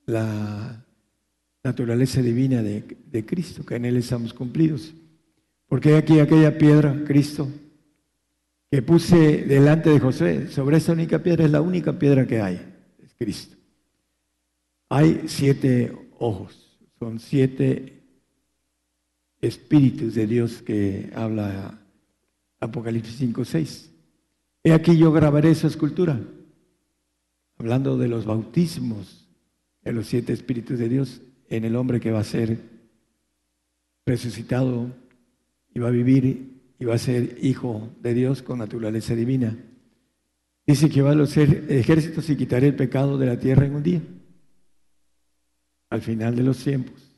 [0.08, 0.84] la
[1.64, 4.96] naturaleza divina de, de Cristo, que en Él estamos cumplidos.
[5.68, 7.48] Porque aquí aquella piedra, Cristo,
[8.72, 12.60] que puse delante de José, sobre esa única piedra, es la única piedra que hay,
[12.98, 13.58] es Cristo.
[14.90, 18.03] Hay siete ojos, son siete
[19.44, 21.80] espíritus de Dios que habla
[22.60, 23.92] Apocalipsis 5, 6.
[24.64, 26.20] He aquí yo grabaré esa escultura,
[27.58, 29.28] hablando de los bautismos
[29.82, 32.58] de los siete espíritus de Dios en el hombre que va a ser
[34.06, 34.88] resucitado
[35.74, 39.58] y va a vivir y va a ser hijo de Dios con naturaleza divina.
[40.66, 43.84] Dice que va a los ejércitos y quitaré el pecado de la tierra en un
[43.84, 44.02] día,
[45.90, 47.13] al final de los tiempos.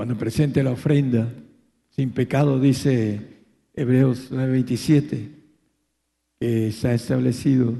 [0.00, 1.30] Cuando presente la ofrenda
[1.90, 3.20] sin pecado, dice
[3.74, 5.28] Hebreos 9:27,
[6.40, 7.74] que está establecido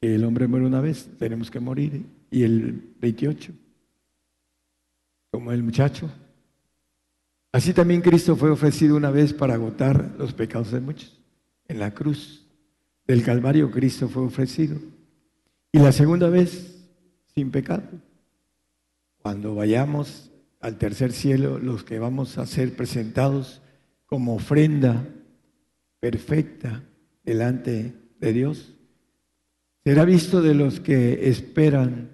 [0.00, 3.52] que el hombre muere una vez, tenemos que morir, y el 28,
[5.32, 6.08] como el muchacho,
[7.50, 11.20] Así también Cristo fue ofrecido una vez para agotar los pecados de muchos.
[11.66, 12.46] En la cruz
[13.04, 14.78] del Calvario Cristo fue ofrecido.
[15.72, 16.88] Y la segunda vez
[17.34, 17.82] sin pecado.
[19.28, 23.60] Cuando vayamos al tercer cielo, los que vamos a ser presentados
[24.06, 25.06] como ofrenda
[26.00, 26.82] perfecta
[27.24, 28.74] delante de Dios,
[29.84, 32.08] será visto de los que esperan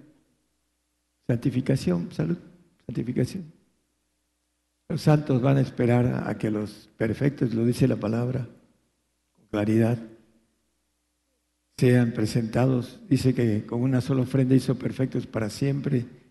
[1.29, 2.37] santificación, salud,
[2.85, 3.45] santificación.
[4.89, 8.49] Los santos van a esperar a que los perfectos, lo dice la palabra,
[9.37, 9.99] con claridad,
[11.79, 12.99] sean presentados.
[13.09, 16.24] Dice que con una sola ofrenda hizo perfectos para siempre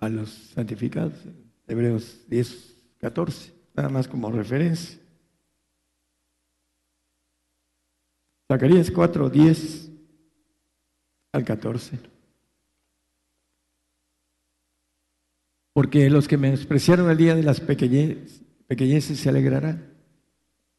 [0.00, 1.14] a los santificados.
[1.68, 4.98] Hebreos 10, 14, nada más como referencia.
[8.48, 9.90] Zacarías 4, 10
[11.32, 11.98] al 14.
[15.72, 19.94] Porque los que me despreciaron el día de las pequeñeces se alegrarán.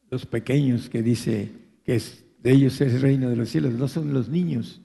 [0.09, 1.49] Los pequeños que dice
[1.85, 4.81] que es, de ellos es el reino de los cielos, no son los niños,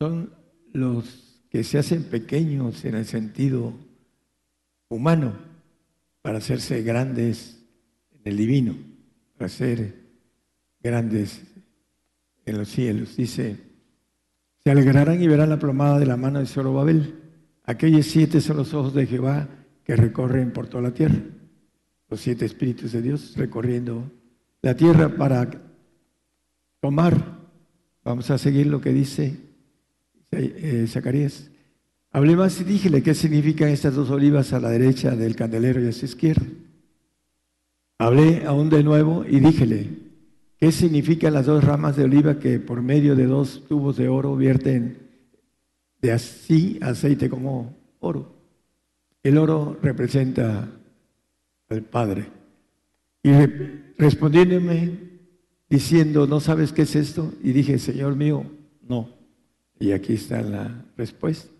[0.00, 0.34] son
[0.72, 3.74] los que se hacen pequeños en el sentido
[4.88, 5.34] humano
[6.22, 7.58] para hacerse grandes
[8.12, 8.76] en el divino,
[9.36, 9.94] para ser
[10.82, 11.42] grandes
[12.46, 13.16] en los cielos.
[13.16, 13.56] Dice,
[14.62, 17.20] se alegrarán y verán la plomada de la mano de Zorobabel
[17.70, 19.48] Aquellos siete son los ojos de Jehová
[19.84, 21.20] que recorren por toda la tierra.
[22.08, 24.10] Los siete espíritus de Dios recorriendo
[24.60, 25.48] la tierra para
[26.80, 27.38] tomar.
[28.02, 29.49] Vamos a seguir lo que dice
[30.32, 31.50] eh, Zacarías.
[32.12, 35.88] Hablé más y díjele qué significan estas dos olivas a la derecha del candelero y
[35.88, 36.46] a su izquierda.
[37.98, 39.88] Hablé aún de nuevo y díjele
[40.58, 44.36] qué significan las dos ramas de oliva que por medio de dos tubos de oro
[44.36, 44.98] vierten
[46.00, 48.34] de así aceite como oro.
[49.22, 50.68] El oro representa
[51.68, 52.26] al Padre.
[53.22, 53.30] Y
[53.98, 55.10] respondiéndome,
[55.68, 57.32] diciendo, ¿no sabes qué es esto?
[57.42, 58.44] Y dije, Señor mío,
[58.88, 59.19] no.
[59.80, 61.50] Y aquí está la respuesta.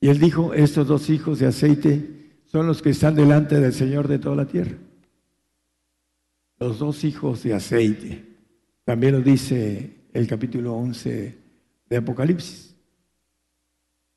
[0.00, 4.06] Y él dijo, estos dos hijos de aceite son los que están delante del Señor
[4.06, 4.78] de toda la tierra.
[6.60, 8.24] Los dos hijos de aceite.
[8.84, 11.38] También lo dice el capítulo 11
[11.90, 12.76] de Apocalipsis.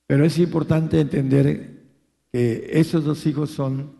[0.05, 1.81] Pero es importante entender
[2.31, 3.95] que esos dos hijos son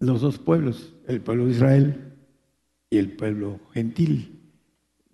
[0.00, 2.14] los dos pueblos, el pueblo de Israel
[2.90, 4.40] y el pueblo gentil,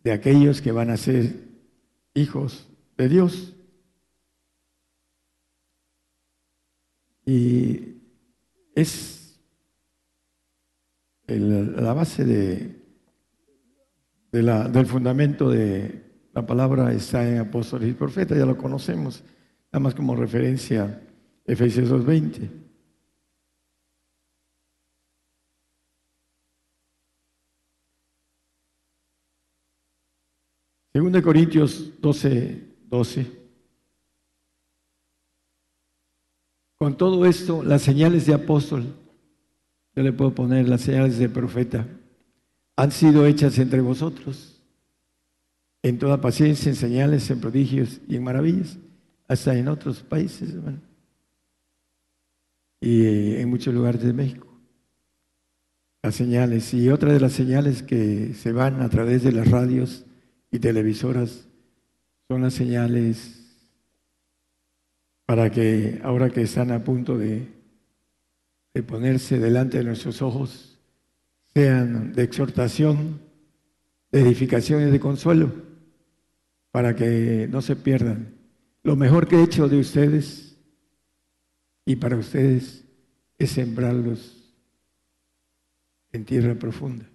[0.02, 1.48] de aquellos que van a ser
[2.14, 2.68] hijos
[2.98, 3.54] de Dios.
[7.24, 8.00] Y
[8.74, 9.40] es
[11.26, 12.82] la base de,
[14.32, 16.04] del fundamento de
[16.34, 19.22] la palabra está en apóstoles y profetas, ya lo conocemos,
[19.72, 21.02] nada más como referencia
[21.44, 22.50] Efesios 2.20.
[30.92, 33.26] Según de Corintios 12, 12.
[36.76, 38.94] Con todo esto, las señales de apóstol,
[39.94, 41.86] yo le puedo poner las señales de profeta,
[42.76, 44.62] han sido hechas entre vosotros,
[45.82, 48.78] en toda paciencia, en señales, en prodigios y en maravillas,
[49.26, 50.80] hasta en otros países, hermano,
[52.80, 54.46] y en muchos lugares de México.
[56.00, 60.06] Las señales, y otra de las señales que se van a través de las radios
[60.52, 61.47] y televisoras
[62.28, 63.38] son las señales
[65.24, 67.48] para que ahora que están a punto de,
[68.74, 70.78] de ponerse delante de nuestros ojos,
[71.54, 73.20] sean de exhortación,
[74.12, 75.52] de edificación y de consuelo,
[76.70, 78.34] para que no se pierdan.
[78.82, 80.56] Lo mejor que he hecho de ustedes
[81.86, 82.84] y para ustedes
[83.38, 84.54] es sembrarlos
[86.12, 87.06] en tierra profunda.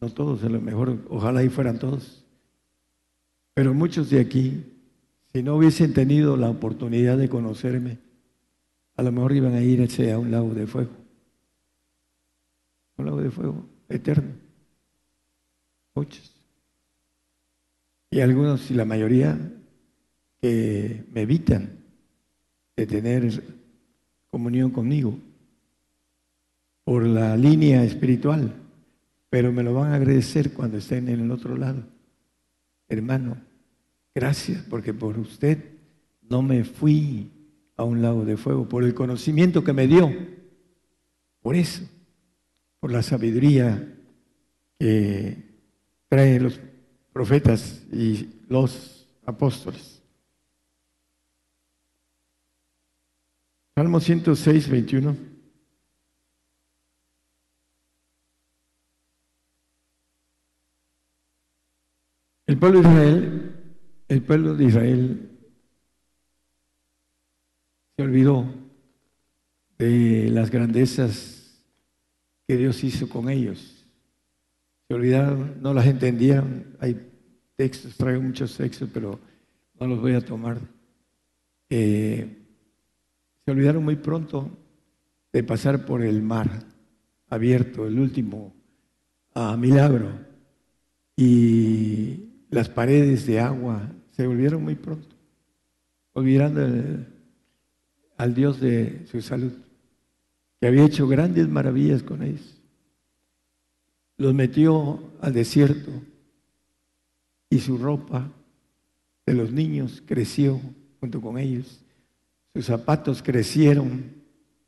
[0.00, 2.27] No todos, a lo mejor, ojalá y fueran todos.
[3.58, 4.62] Pero muchos de aquí
[5.32, 7.98] si no hubiesen tenido la oportunidad de conocerme,
[8.94, 10.92] a lo mejor iban a irse a un lago de fuego.
[12.98, 14.30] Un lago de fuego eterno.
[15.92, 16.32] Muchos.
[18.12, 19.36] Y algunos, y la mayoría,
[20.40, 21.68] que me evitan
[22.76, 23.42] de tener
[24.30, 25.18] comunión conmigo
[26.84, 28.54] por la línea espiritual,
[29.28, 31.82] pero me lo van a agradecer cuando estén en el otro lado.
[32.88, 33.47] Hermano,
[34.18, 35.62] Gracias, porque por usted
[36.22, 37.30] no me fui
[37.76, 40.12] a un lago de fuego, por el conocimiento que me dio,
[41.40, 41.84] por eso,
[42.80, 43.94] por la sabiduría
[44.76, 45.36] que
[46.08, 46.58] traen los
[47.12, 50.02] profetas y los apóstoles.
[53.76, 55.16] Salmo 106, 21.
[62.48, 63.37] El pueblo de Israel
[64.08, 65.30] el pueblo de Israel
[67.96, 68.46] se olvidó
[69.76, 71.62] de las grandezas
[72.46, 73.86] que Dios hizo con ellos.
[74.88, 76.76] Se olvidaron, no las entendían.
[76.80, 76.98] Hay
[77.56, 79.20] textos, traigo muchos textos, pero
[79.78, 80.58] no los voy a tomar.
[81.68, 82.38] Eh,
[83.44, 84.50] se olvidaron muy pronto
[85.32, 86.48] de pasar por el mar
[87.28, 88.54] abierto, el último
[89.34, 90.10] ah, milagro.
[91.14, 95.14] Y las paredes de agua se volvieron muy pronto,
[96.12, 97.06] olvidando
[98.16, 99.52] al Dios de su salud,
[100.60, 102.60] que había hecho grandes maravillas con ellos.
[104.16, 105.92] Los metió al desierto
[107.48, 108.28] y su ropa
[109.24, 110.60] de los niños creció
[110.98, 111.80] junto con ellos.
[112.54, 114.16] Sus zapatos crecieron.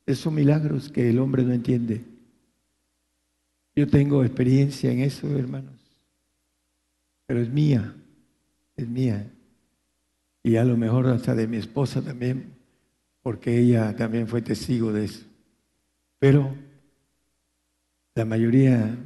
[0.06, 2.04] Esos milagros que el hombre no entiende.
[3.74, 5.74] Yo tengo experiencia en eso, hermanos.
[7.26, 7.96] Pero es mía,
[8.76, 9.28] es mía
[10.42, 12.54] y a lo mejor hasta de mi esposa también,
[13.22, 15.26] porque ella también fue testigo de eso.
[16.18, 16.54] Pero
[18.14, 18.96] la mayoría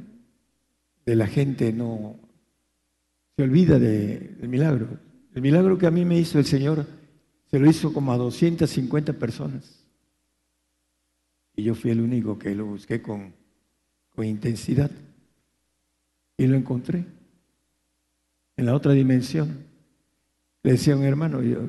[1.05, 2.15] de la gente no
[3.35, 4.99] se olvida del milagro.
[5.33, 6.85] El milagro que a mí me hizo el Señor
[7.51, 9.85] se lo hizo como a 250 personas.
[11.55, 13.33] Y yo fui el único que lo busqué con,
[14.09, 14.91] con intensidad.
[16.37, 17.05] Y lo encontré
[18.57, 19.65] en la otra dimensión.
[20.65, 21.59] Le decía un hermano, yo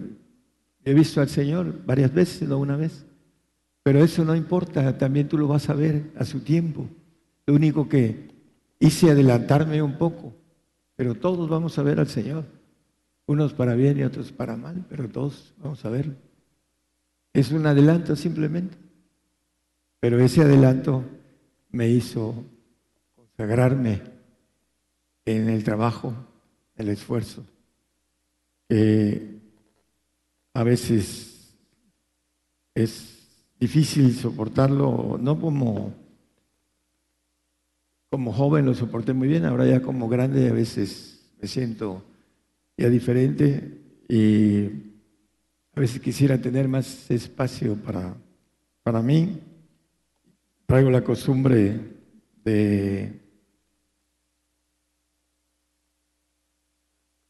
[0.82, 3.04] he visto al Señor varias veces, no una vez,
[3.82, 6.88] pero eso no importa, también tú lo vas a ver a su tiempo.
[7.44, 8.30] Lo único que
[8.80, 10.32] hice adelantarme un poco,
[10.94, 12.46] pero todos vamos a ver al Señor,
[13.26, 16.14] unos para bien y otros para mal, pero todos vamos a verlo.
[17.34, 18.78] Es un adelanto simplemente,
[20.00, 21.04] pero ese adelanto
[21.70, 22.46] me hizo
[23.14, 24.00] consagrarme
[25.26, 26.14] en el trabajo,
[26.76, 27.44] el esfuerzo,
[28.68, 29.40] que
[30.54, 31.54] a veces
[32.74, 33.16] es
[33.58, 35.94] difícil soportarlo, no como,
[38.10, 42.04] como joven lo soporté muy bien, ahora ya como grande a veces me siento
[42.76, 44.66] ya diferente y
[45.74, 48.16] a veces quisiera tener más espacio para,
[48.82, 49.40] para mí.
[50.66, 51.78] Traigo la costumbre
[52.44, 53.25] de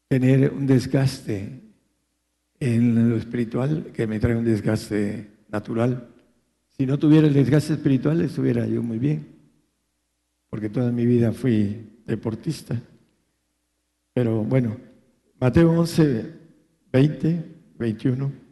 [0.07, 1.61] tener un desgaste
[2.59, 6.07] en lo espiritual que me trae un desgaste natural.
[6.69, 9.27] Si no tuviera el desgaste espiritual, estuviera yo muy bien,
[10.49, 12.81] porque toda mi vida fui deportista.
[14.13, 14.77] Pero bueno,
[15.39, 16.33] Mateo 11,
[16.91, 17.45] 20,
[17.77, 18.46] 21.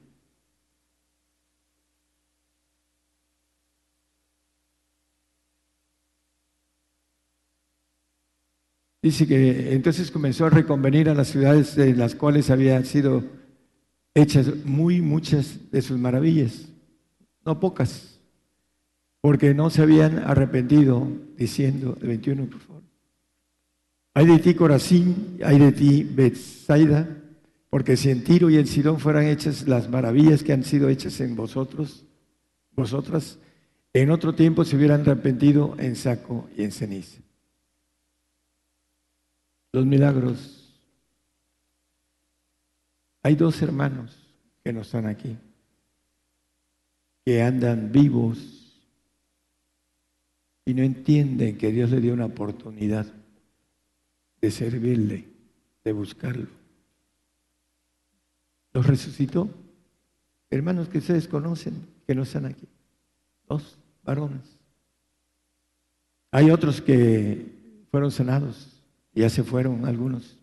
[9.06, 13.24] Dice que entonces comenzó a reconvenir a las ciudades de las cuales habían sido
[14.16, 16.70] hechas muy muchas de sus maravillas,
[17.46, 18.20] no pocas,
[19.22, 21.08] porque no se habían arrepentido,
[21.38, 22.82] diciendo, el 21 por favor,
[24.16, 27.08] hay de ti Corazín, hay de ti Bethsaida,
[27.70, 31.22] porque si en Tiro y en Sidón fueran hechas las maravillas que han sido hechas
[31.22, 32.08] en vosotros,
[32.72, 33.38] vosotras,
[33.94, 37.25] en otro tiempo se hubieran arrepentido en saco y en ceniza
[39.76, 40.74] los milagros.
[43.22, 44.18] Hay dos hermanos
[44.64, 45.38] que no están aquí,
[47.26, 48.82] que andan vivos
[50.64, 53.06] y no entienden que Dios le dio una oportunidad
[54.40, 55.28] de servirle,
[55.84, 56.48] de buscarlo.
[58.72, 59.50] Los resucitó.
[60.50, 62.68] Hermanos que ustedes conocen, que no están aquí.
[63.50, 64.58] Dos varones.
[66.32, 68.75] Hay otros que fueron sanados
[69.16, 70.38] ya se fueron algunos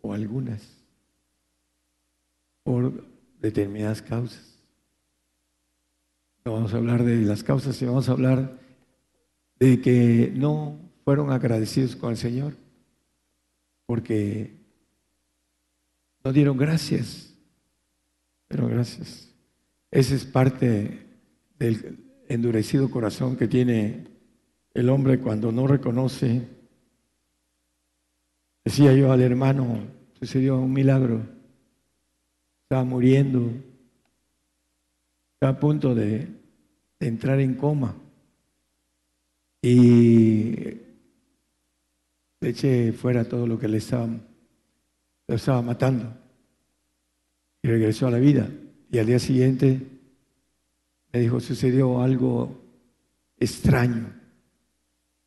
[0.00, 0.62] o algunas
[2.62, 3.04] por
[3.40, 4.58] determinadas causas.
[6.44, 8.58] No vamos a hablar de las causas, sino vamos a hablar
[9.58, 12.54] de que no fueron agradecidos con el Señor
[13.86, 14.56] porque
[16.24, 17.34] no dieron gracias,
[18.48, 19.30] pero gracias.
[19.90, 21.06] Esa es parte
[21.58, 21.98] del
[22.28, 24.06] endurecido corazón que tiene
[24.72, 26.42] el hombre cuando no reconoce
[28.64, 29.78] Decía yo al hermano,
[30.18, 31.20] sucedió un milagro.
[32.62, 33.52] Estaba muriendo.
[35.34, 36.28] Estaba a punto de,
[36.98, 37.94] entrar en coma.
[39.60, 40.50] Y
[42.40, 46.16] le eché fuera todo lo que le estaba, lo estaba matando.
[47.62, 48.48] Y regresó a la vida.
[48.90, 49.80] Y al día siguiente
[51.12, 52.62] me dijo, sucedió algo
[53.38, 54.10] extraño.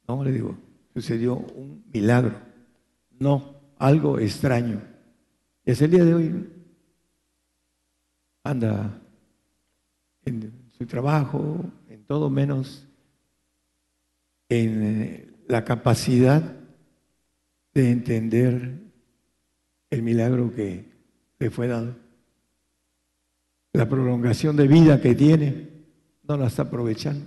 [0.07, 0.57] No, le digo,
[0.93, 2.46] sucedió un milagro.
[3.19, 4.81] No, algo extraño.
[5.65, 6.49] Es el día de hoy.
[8.43, 9.01] Anda
[10.25, 12.87] en su trabajo, en todo menos
[14.49, 16.55] en eh, la capacidad
[17.73, 18.79] de entender
[19.89, 20.85] el milagro que
[21.39, 21.95] le fue dado.
[23.73, 25.69] La prolongación de vida que tiene,
[26.23, 27.25] no la está aprovechando.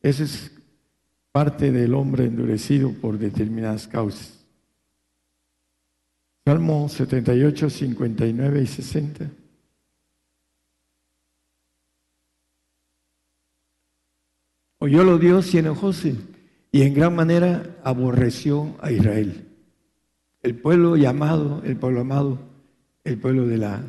[0.00, 0.52] Esa es
[1.32, 4.39] parte del hombre endurecido por determinadas causas.
[6.44, 9.30] Salmo 78, 59 y 60.
[14.78, 16.16] Oyólo Dios y enojóse,
[16.72, 19.46] y en gran manera aborreció a Israel.
[20.42, 22.38] El pueblo llamado, el pueblo amado,
[23.04, 23.84] el pueblo de la...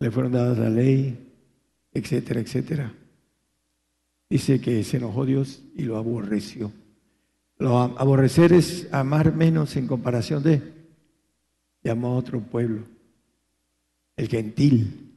[0.00, 1.32] Le fueron dadas la ley,
[1.92, 2.92] etcétera, etcétera.
[4.28, 6.72] Dice que se enojó Dios y lo aborreció.
[7.58, 10.79] Lo aborrecer es amar menos en comparación de
[11.82, 12.82] llamó a otro pueblo,
[14.16, 15.14] el gentil,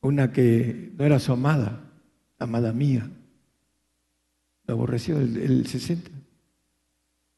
[0.00, 1.80] una que no era su amada,
[2.38, 3.10] amada mía.
[4.66, 6.10] Lo aborreció el, 60.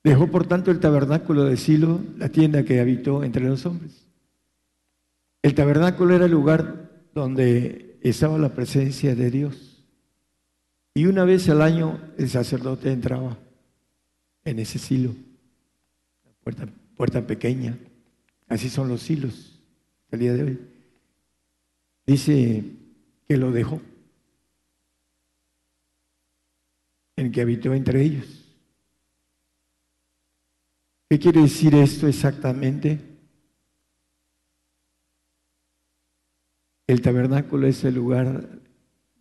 [0.02, 4.06] Dejó por tanto el tabernáculo de Silo, la tienda que habitó entre los hombres.
[5.42, 9.84] El tabernáculo era el lugar donde estaba la presencia de Dios.
[10.94, 13.38] Y una vez al año el sacerdote entraba
[14.44, 15.14] en ese silo,
[16.24, 16.66] la puerta,
[16.96, 17.78] puerta pequeña,
[18.50, 19.56] Así son los hilos
[20.10, 20.60] el día de hoy.
[22.04, 22.64] Dice
[23.28, 23.80] que lo dejó,
[27.14, 28.44] en que habitó entre ellos.
[31.08, 32.98] ¿Qué quiere decir esto exactamente?
[36.88, 38.48] El tabernáculo es el lugar,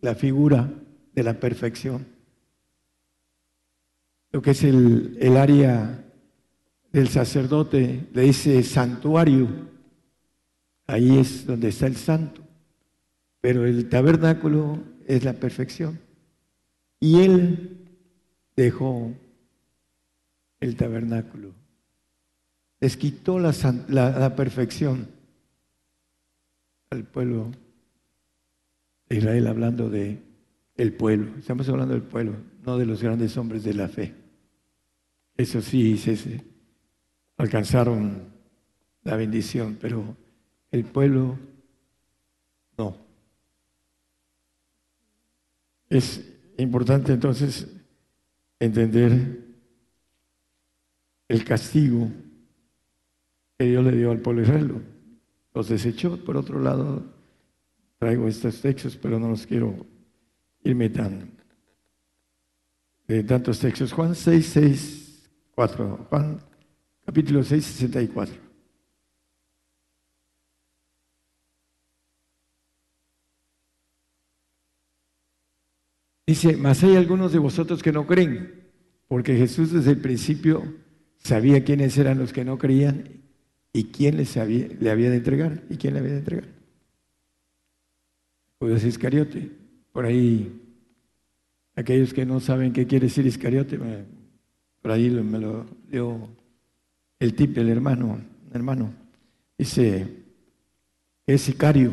[0.00, 0.72] la figura
[1.14, 2.04] de la perfección.
[4.32, 6.04] lo que es el, el área
[6.92, 9.48] del sacerdote, le dice santuario,
[10.86, 12.42] ahí es donde está el santo,
[13.40, 16.00] pero el tabernáculo es la perfección.
[16.98, 17.78] Y él
[18.56, 19.12] dejó
[20.58, 21.52] el tabernáculo,
[22.80, 23.54] les quitó la,
[23.88, 25.08] la perfección
[26.90, 27.52] al pueblo
[29.08, 30.18] de Israel, hablando de
[30.76, 31.36] el pueblo.
[31.38, 32.34] Estamos hablando del pueblo,
[32.64, 34.14] no de los grandes hombres de la fe.
[35.36, 36.42] Eso sí, se,
[37.40, 38.28] alcanzaron
[39.02, 40.16] la bendición, pero
[40.70, 41.38] el pueblo
[42.76, 42.96] no.
[45.88, 46.24] Es
[46.58, 47.66] importante entonces
[48.58, 49.46] entender
[51.28, 52.08] el castigo
[53.58, 54.74] que Dios le dio al pueblo israelí.
[55.54, 56.22] Los desechó.
[56.24, 57.02] Por otro lado,
[57.98, 59.86] traigo estos textos, pero no los quiero
[60.62, 61.30] irme tan
[63.08, 63.92] de tantos textos.
[63.92, 66.06] Juan 6, 6, 4.
[66.10, 66.49] Juan
[67.10, 68.36] capítulo 6, 64.
[76.24, 78.70] Dice, mas hay algunos de vosotros que no creen,
[79.08, 80.62] porque Jesús desde el principio
[81.18, 83.08] sabía quiénes eran los que no creían
[83.72, 86.48] y quién les había, le había de entregar y quién le había de entregar.
[88.60, 89.50] Judas Iscariote,
[89.90, 90.62] por ahí,
[91.74, 93.80] aquellos que no saben qué quiere decir Iscariote,
[94.80, 96.38] por ahí me lo dio
[97.20, 98.18] el tip del hermano,
[98.52, 98.92] hermano,
[99.56, 100.20] dice
[101.26, 101.92] es sicario.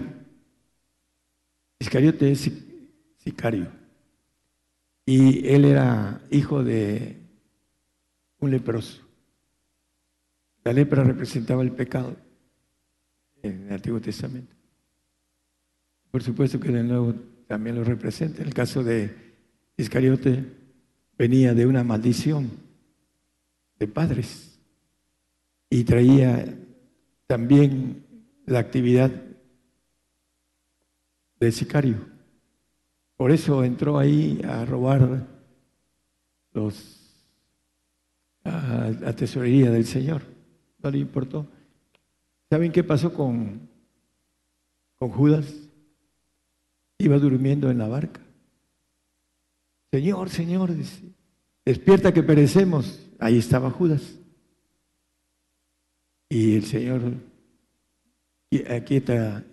[1.79, 2.49] Iscariote es
[3.17, 3.67] sicario.
[5.05, 7.21] Y él era hijo de
[8.39, 9.03] un leproso.
[10.63, 12.15] La lepra representaba el pecado
[13.43, 14.55] en el Antiguo Testamento.
[16.09, 17.13] Por supuesto que en el Nuevo
[17.47, 18.41] también lo representa.
[18.41, 19.15] En el caso de
[19.77, 20.45] Iscariote
[21.17, 22.49] venía de una maldición
[23.77, 24.46] de padres
[25.69, 26.57] y traía
[27.27, 28.05] también
[28.45, 29.11] la actividad
[31.39, 31.97] de sicario.
[33.17, 35.27] Por eso entró ahí a robar
[36.53, 36.99] los,
[38.43, 40.21] a tesorería del Señor.
[40.81, 41.47] No le importó.
[42.49, 43.69] ¿Saben qué pasó con,
[44.95, 45.53] con Judas?
[46.99, 48.21] Iba durmiendo en la barca.
[49.91, 50.71] Señor, Señor,
[51.65, 53.03] despierta que perecemos.
[53.19, 54.19] Ahí estaba Judas.
[56.29, 57.13] Y el Señor
[58.69, 59.43] aquieta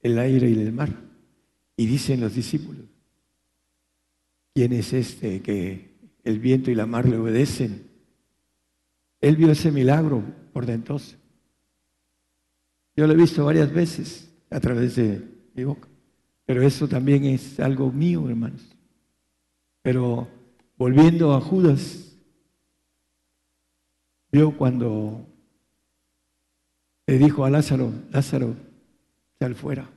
[0.00, 0.90] el aire y el mar.
[1.76, 2.84] Y dicen los discípulos,
[4.54, 5.90] ¿quién es este que
[6.22, 7.88] el viento y la mar le obedecen?
[9.20, 10.22] Él vio ese milagro
[10.52, 10.98] por dentro.
[12.96, 15.88] Yo lo he visto varias veces a través de mi boca.
[16.46, 18.62] Pero eso también es algo mío, hermanos.
[19.82, 20.28] Pero
[20.76, 22.16] volviendo a Judas,
[24.30, 25.26] vio cuando
[27.06, 28.54] le dijo a Lázaro, Lázaro,
[29.38, 29.90] sal fuera.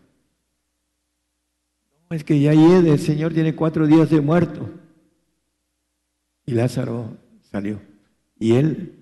[2.09, 4.69] No, es que ya hiede, el Señor tiene cuatro días de muerto.
[6.45, 7.17] Y Lázaro
[7.51, 7.79] salió.
[8.39, 8.93] Y él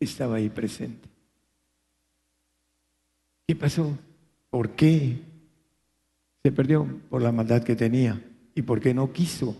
[0.00, 1.08] estaba ahí presente.
[3.46, 3.96] ¿Qué pasó?
[4.50, 5.18] ¿Por qué
[6.42, 6.86] se perdió?
[7.10, 8.20] Por la maldad que tenía
[8.54, 9.56] y porque no quiso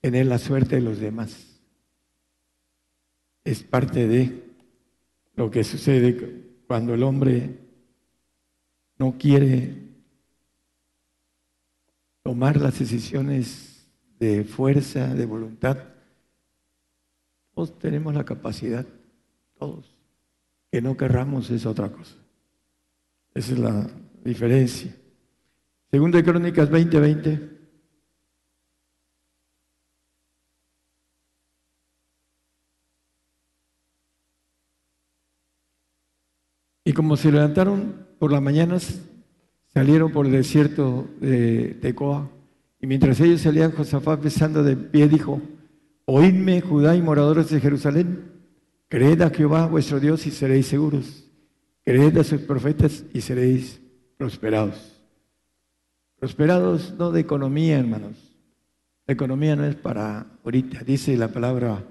[0.00, 1.60] tener la suerte de los demás.
[3.44, 4.51] Es parte de
[5.34, 7.58] lo que sucede cuando el hombre
[8.98, 9.82] no quiere
[12.22, 13.86] tomar las decisiones
[14.18, 15.78] de fuerza, de voluntad.
[17.54, 18.86] Todos tenemos la capacidad,
[19.58, 19.94] todos.
[20.70, 22.16] Que no querramos es otra cosa.
[23.34, 23.90] Esa es la
[24.24, 24.94] diferencia.
[25.90, 27.51] Segunda de Crónicas 20:20.
[36.84, 39.00] Y como se levantaron por las mañanas,
[39.72, 42.28] salieron por el desierto de Tecoa.
[42.80, 45.40] Y mientras ellos salían, Josafat, besando de pie, dijo,
[46.04, 48.24] Oídme, Judá y moradores de Jerusalén,
[48.88, 51.30] creed a Jehová vuestro Dios y seréis seguros.
[51.84, 53.80] Creed a sus profetas y seréis
[54.16, 55.04] prosperados.
[56.18, 58.16] Prosperados no de economía, hermanos.
[59.06, 60.82] La economía no es para ahorita.
[60.84, 61.84] Dice la palabra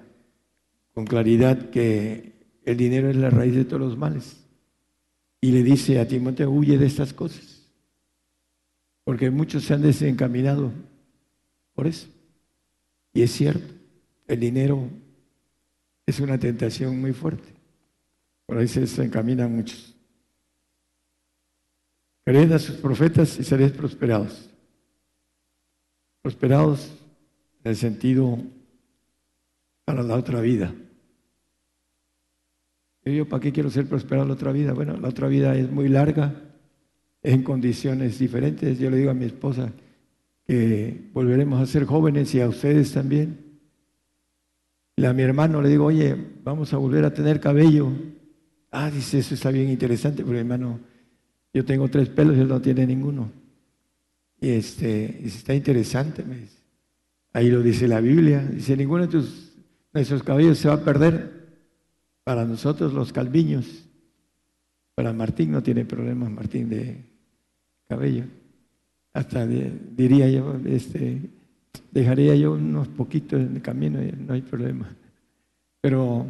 [0.94, 4.41] con claridad que el dinero es la raíz de todos los males
[5.42, 7.66] y le dice a Timoteo, huye de estas cosas,
[9.02, 10.72] porque muchos se han desencaminado
[11.74, 12.06] por eso.
[13.12, 13.74] Y es cierto,
[14.28, 14.88] el dinero
[16.06, 17.48] es una tentación muy fuerte.
[18.46, 19.96] Por ahí se desencaminan muchos.
[22.24, 24.48] Creed a sus profetas y seréis prosperados.
[26.22, 26.92] Prosperados
[27.64, 28.38] en el sentido
[29.84, 30.72] para la otra vida.
[33.04, 34.72] Yo, ¿para qué quiero ser prosperado la otra vida?
[34.72, 36.34] Bueno, la otra vida es muy larga,
[37.22, 38.78] en condiciones diferentes.
[38.78, 39.72] Yo le digo a mi esposa
[40.46, 43.38] que volveremos a ser jóvenes y a ustedes también.
[44.96, 47.90] Y a mi hermano le digo, oye, vamos a volver a tener cabello.
[48.70, 50.78] Ah, dice, eso está bien interesante, pero hermano,
[51.52, 53.30] yo tengo tres pelos y él no tiene ninguno.
[54.40, 56.58] Y este, dice, está interesante, me dice.
[57.32, 58.44] Ahí lo dice la Biblia.
[58.44, 61.31] Dice, ninguno de tus, cabellos se va a perder.
[62.24, 63.84] Para nosotros los calviños.
[64.94, 67.02] Para Martín no tiene problemas, Martín, de
[67.88, 68.24] cabello.
[69.12, 71.20] Hasta diría yo, este,
[71.90, 74.94] dejaría yo unos poquitos en el camino y no hay problema.
[75.80, 76.26] Pero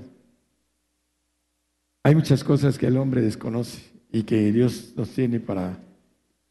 [2.02, 5.78] hay muchas cosas que el hombre desconoce y que Dios nos tiene para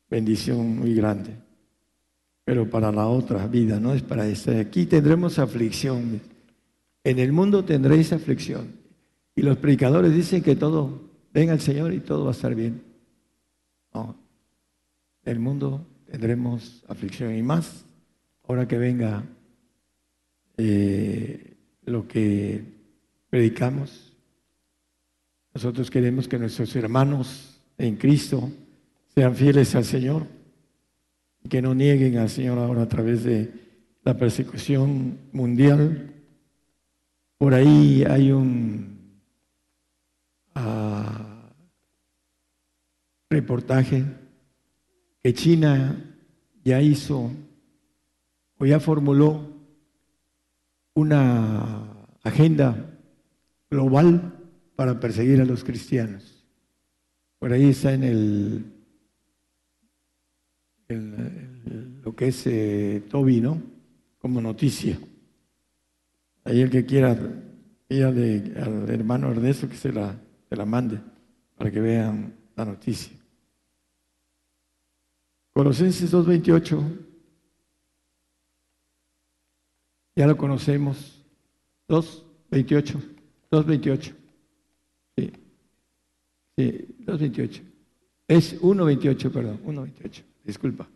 [0.10, 1.36] bendición muy grande
[2.44, 4.60] pero para la otra vida, no es para esta.
[4.60, 6.20] Aquí tendremos aflicción.
[7.04, 8.81] En el mundo tendréis aflicción.
[9.36, 12.84] Y los predicadores dicen que todo, venga el Señor y todo va a estar bien.
[13.94, 14.16] No,
[15.24, 17.86] en el mundo tendremos aflicción y más
[18.48, 19.24] ahora que venga
[20.58, 22.64] eh, lo que
[23.30, 24.14] predicamos.
[25.54, 28.50] Nosotros queremos que nuestros hermanos en Cristo
[29.14, 30.26] sean fieles al Señor
[31.50, 33.52] que no nieguen al Señor ahora a través de
[34.04, 36.14] la persecución mundial.
[37.38, 39.22] Por ahí hay un
[40.56, 41.52] ah,
[43.32, 44.04] reportaje
[45.24, 45.96] que China
[46.64, 47.32] ya hizo
[48.58, 49.48] o ya formuló
[50.94, 52.76] una agenda
[53.70, 54.34] global
[54.76, 56.46] para perseguir a los cristianos.
[57.40, 58.66] Por ahí está en el
[62.04, 63.62] lo que es eh, Toby, ¿no?
[64.20, 65.00] Como noticia.
[66.44, 67.18] Ahí el que quiera,
[67.88, 71.00] pídale al hermano Ernesto que se la, se la mande
[71.56, 73.21] para que vean la noticia.
[75.54, 76.82] Colosenses 2.28,
[80.16, 81.24] ya lo conocemos,
[81.90, 83.00] 2.28,
[83.52, 84.14] 2.28,
[85.18, 85.32] sí,
[86.56, 87.62] sí, 2.28,
[88.28, 90.88] es 1.28, perdón, 1.28 disculpa.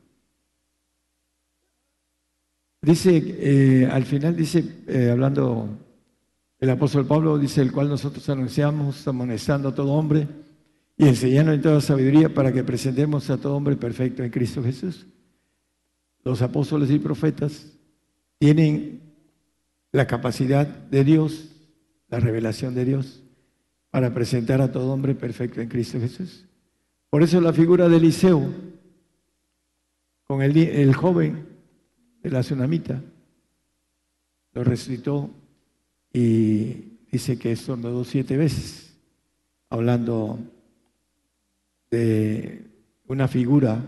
[2.81, 5.69] Dice, eh, al final dice, eh, hablando
[6.59, 10.27] el apóstol Pablo, dice, el cual nosotros anunciamos, amonestando a todo hombre
[10.97, 15.05] y enseñando en toda sabiduría para que presentemos a todo hombre perfecto en Cristo Jesús.
[16.23, 17.67] Los apóstoles y profetas
[18.39, 19.01] tienen
[19.91, 21.49] la capacidad de Dios,
[22.09, 23.21] la revelación de Dios,
[23.91, 26.45] para presentar a todo hombre perfecto en Cristo Jesús.
[27.09, 28.49] Por eso la figura de Eliseo
[30.25, 31.45] con el, joven
[32.23, 33.01] de la tsunamita,
[34.53, 35.29] lo recitó
[36.11, 38.95] y dice que estornudó siete veces,
[39.69, 40.39] hablando
[41.91, 42.65] de
[43.07, 43.83] una figura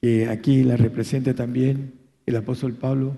[0.00, 1.94] que aquí la representa también
[2.26, 3.16] el apóstol Pablo,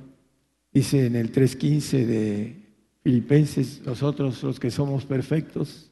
[0.73, 2.57] dice en el 3.15 de
[3.03, 5.91] Filipenses, nosotros los que somos perfectos,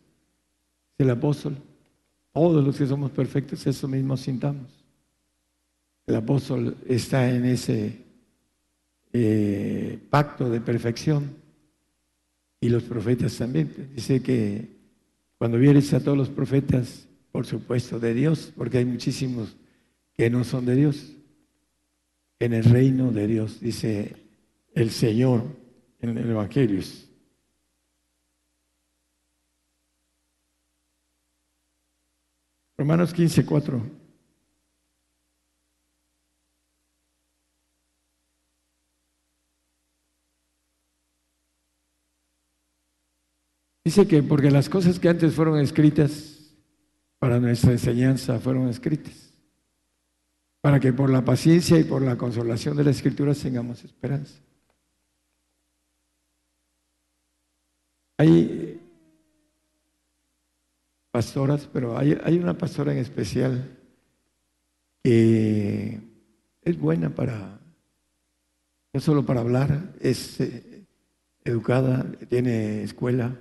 [0.98, 1.56] el apóstol,
[2.32, 4.84] todos los que somos perfectos, eso mismo sintamos.
[6.06, 8.04] El apóstol está en ese
[9.12, 11.30] eh, pacto de perfección
[12.60, 13.90] y los profetas también.
[13.94, 14.68] Dice que
[15.38, 19.56] cuando vieres a todos los profetas, por supuesto, de Dios, porque hay muchísimos
[20.14, 21.12] que no son de Dios,
[22.40, 24.16] en el reino de Dios, dice
[24.74, 25.44] el Señor
[26.00, 26.82] en el Evangelio.
[32.76, 33.82] Romanos 15, 4.
[43.84, 46.37] Dice que porque las cosas que antes fueron escritas
[47.18, 49.32] para nuestra enseñanza fueron escritas,
[50.60, 54.40] para que por la paciencia y por la consolación de la escritura tengamos esperanza.
[58.18, 58.80] Hay
[61.10, 63.76] pastoras, pero hay, una pastora en especial
[65.02, 66.00] que
[66.62, 67.60] es buena para,
[68.92, 70.84] no solo para hablar, es eh,
[71.44, 73.36] educada, tiene escuela,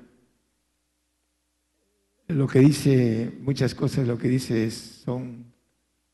[2.28, 5.46] lo que dice, muchas cosas lo que dice son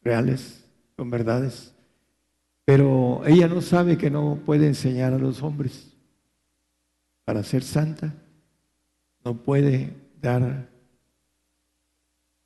[0.02, 0.65] reales,
[0.95, 1.73] son verdades,
[2.65, 5.94] pero ella no sabe que no puede enseñar a los hombres
[7.26, 8.14] para ser santa,
[9.26, 10.69] no puede dar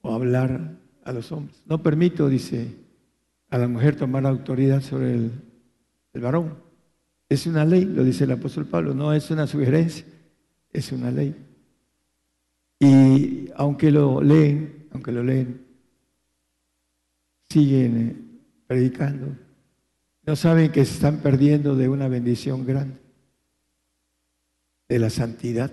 [0.02, 1.61] o hablar a los hombres.
[1.65, 2.76] No permito, dice,
[3.49, 5.31] a la mujer tomar autoridad sobre el,
[6.14, 6.56] el varón.
[7.30, 10.06] Es una ley, lo dice el apóstol Pablo, no es una sugerencia,
[10.72, 11.35] es una ley.
[12.80, 15.66] Y aunque lo leen, aunque lo leen,
[17.49, 18.16] siguen eh,
[18.68, 19.36] predicando,
[20.26, 22.99] no saben que se están perdiendo de una bendición grande,
[24.90, 25.72] de la santidad.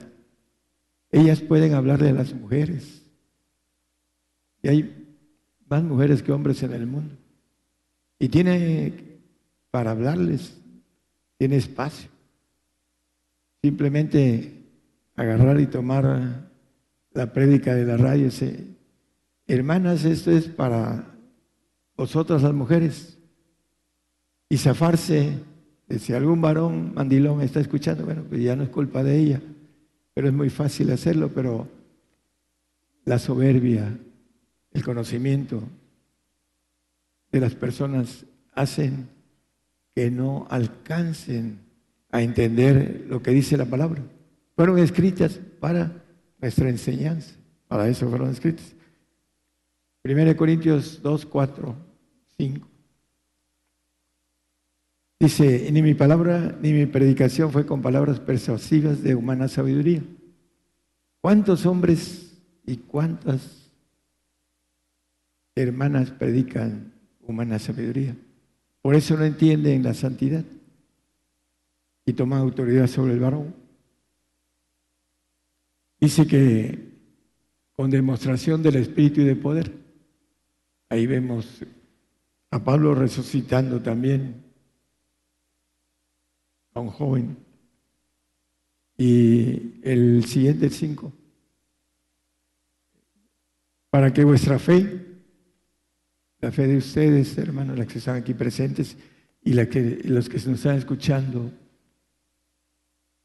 [1.11, 3.03] Ellas pueden hablarle a las mujeres.
[4.63, 5.17] Y hay
[5.69, 7.17] más mujeres que hombres en el mundo.
[8.19, 8.93] Y tiene
[9.71, 10.57] para hablarles
[11.39, 12.09] tiene espacio.
[13.63, 14.63] Simplemente
[15.17, 16.51] agarrar y tomar
[17.15, 18.77] la prédica de la radio y
[19.47, 21.15] hermanas, esto es para
[21.97, 23.19] vosotras las mujeres.
[24.49, 25.39] Y zafarse
[25.89, 29.41] de si algún varón mandilón está escuchando, bueno, pues ya no es culpa de ella,
[30.13, 31.69] pero es muy fácil hacerlo, pero
[33.05, 33.97] la soberbia,
[34.73, 35.63] el conocimiento
[37.31, 39.09] de las personas hacen
[39.95, 41.61] que no alcancen
[42.11, 44.03] a entender lo que dice la palabra.
[44.57, 46.04] Fueron escritas para
[46.45, 47.35] nuestra enseñanza,
[47.69, 48.75] para eso fueron escritas.
[50.05, 51.75] 1 Corintios 2, 4,
[52.37, 52.69] 5.
[55.21, 60.03] Dice, ni mi palabra ni mi predicación fue con palabras persuasivas de humana sabiduría.
[61.23, 62.35] ¿Cuántos hombres
[62.67, 63.71] y cuántas
[65.55, 66.93] hermanas predican
[67.23, 68.15] humana sabiduría?
[68.83, 70.45] Por eso no entienden la santidad
[72.05, 73.64] y toman autoridad sobre el varón.
[76.05, 76.79] Dice que
[77.73, 79.73] con demostración del Espíritu y de poder,
[80.91, 81.65] ahí vemos
[82.51, 84.45] a Pablo resucitando también
[86.75, 87.39] a un joven.
[88.99, 91.11] Y el siguiente cinco,
[93.89, 95.07] para que vuestra fe
[96.43, 98.99] la fe de ustedes, hermanos, las que están aquí presentes
[99.43, 101.51] y la que, los que nos están escuchando,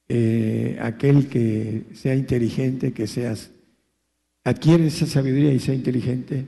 [0.10, 3.52] eh, aquel que sea inteligente, que seas,
[4.44, 6.46] adquiere esa sabiduría y sea inteligente,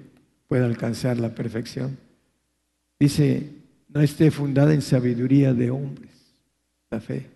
[0.48, 1.98] pueda alcanzar la perfección.
[3.00, 3.52] Dice,
[3.88, 6.12] no esté fundada en sabiduría de hombres,
[6.90, 7.28] la fe.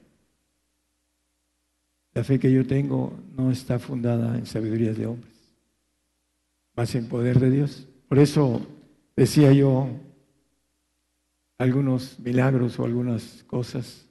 [2.14, 5.34] La fe que yo tengo no está fundada en sabiduría de hombres,
[6.76, 7.88] más en poder de Dios.
[8.08, 8.66] Por eso
[9.16, 9.90] decía yo
[11.58, 14.05] algunos milagros o algunas cosas.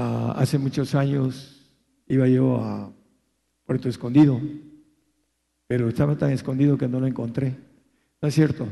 [0.00, 1.60] Ah, hace muchos años
[2.06, 2.92] iba yo a
[3.66, 4.40] Puerto Escondido,
[5.66, 7.56] pero estaba tan escondido que no lo encontré.
[8.22, 8.68] ¿No es cierto?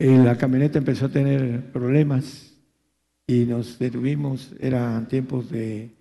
[0.00, 2.52] Eh, la camioneta empezó a tener problemas
[3.24, 5.94] y nos detuvimos, eran tiempos de,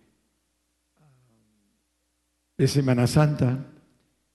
[2.58, 3.64] de Semana Santa,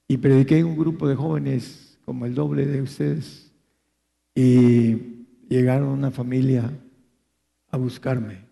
[0.06, 3.50] y prediqué en un grupo de jóvenes como el doble de ustedes,
[4.36, 6.70] y llegaron una familia
[7.72, 8.49] a buscarme.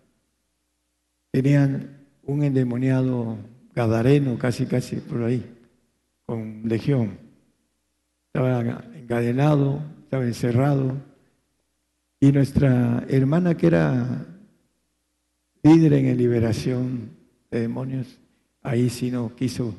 [1.31, 3.37] Tenían un endemoniado
[3.73, 5.45] gadareno, casi, casi por ahí,
[6.25, 7.17] con legión.
[8.27, 10.97] Estaba encadenado, estaba encerrado.
[12.19, 14.25] Y nuestra hermana, que era
[15.63, 17.11] líder en liberación
[17.49, 18.19] de demonios,
[18.61, 19.73] ahí sí no quiso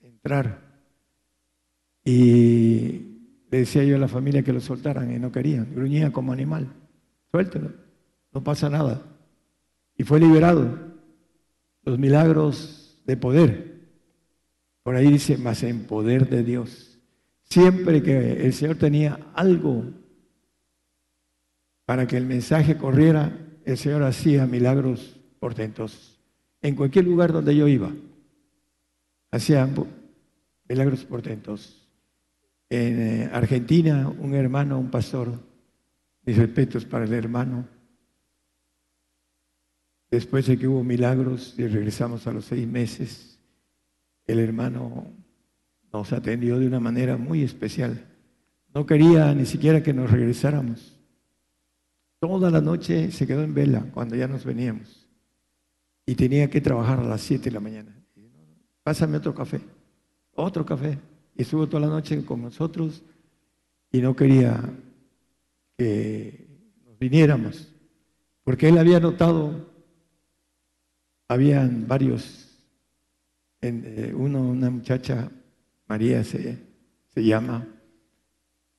[0.00, 0.60] entrar.
[2.04, 3.12] Y
[3.50, 5.74] le decía yo a la familia que lo soltaran y no querían.
[5.74, 6.68] Gruñía como animal.
[7.30, 7.70] Suéltelo.
[8.32, 9.02] No pasa nada.
[9.96, 10.91] Y fue liberado.
[11.84, 13.80] Los milagros de poder.
[14.82, 16.98] Por ahí dice, más en poder de Dios.
[17.44, 19.84] Siempre que el Señor tenía algo
[21.84, 26.20] para que el mensaje corriera, el Señor hacía milagros portentosos.
[26.60, 27.92] En cualquier lugar donde yo iba,
[29.30, 29.68] hacía
[30.68, 31.82] milagros portentosos
[32.72, 35.38] en eh, Argentina, un hermano, un pastor,
[36.24, 37.68] mis respetos para el hermano.
[40.12, 43.38] Después de que hubo milagros y regresamos a los seis meses,
[44.26, 45.06] el hermano
[45.90, 48.04] nos atendió de una manera muy especial.
[48.74, 51.00] No quería ni siquiera que nos regresáramos.
[52.20, 55.08] Toda la noche se quedó en vela cuando ya nos veníamos.
[56.04, 57.96] Y tenía que trabajar a las siete de la mañana.
[58.82, 59.62] Pásame otro café,
[60.34, 60.98] otro café
[61.34, 63.02] y estuvo toda la noche con nosotros
[63.90, 64.60] y no quería
[65.78, 66.48] que
[66.84, 67.72] nos viniéramos,
[68.44, 69.71] porque él había notado,
[71.32, 72.48] habían varios,
[73.60, 75.30] en, eh, uno, una muchacha,
[75.86, 76.58] María se,
[77.08, 77.66] se llama,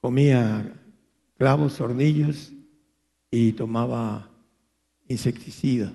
[0.02, 0.74] comía
[1.38, 2.52] clavos, hornillos
[3.32, 4.30] y tomaba
[5.08, 5.92] insecticida.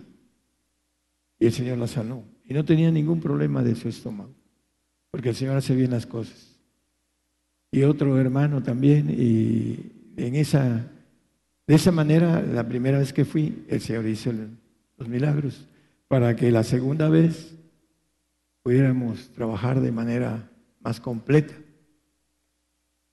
[1.38, 2.24] Y el Señor la sanó.
[2.44, 4.34] Y no tenía ningún problema de su estómago,
[5.10, 6.58] porque el Señor hace bien las cosas
[7.70, 10.90] y otro hermano también, y en esa,
[11.66, 14.32] de esa manera, la primera vez que fui, el Señor hizo
[14.96, 15.66] los milagros,
[16.08, 17.54] para que la segunda vez
[18.62, 21.54] pudiéramos trabajar de manera más completa.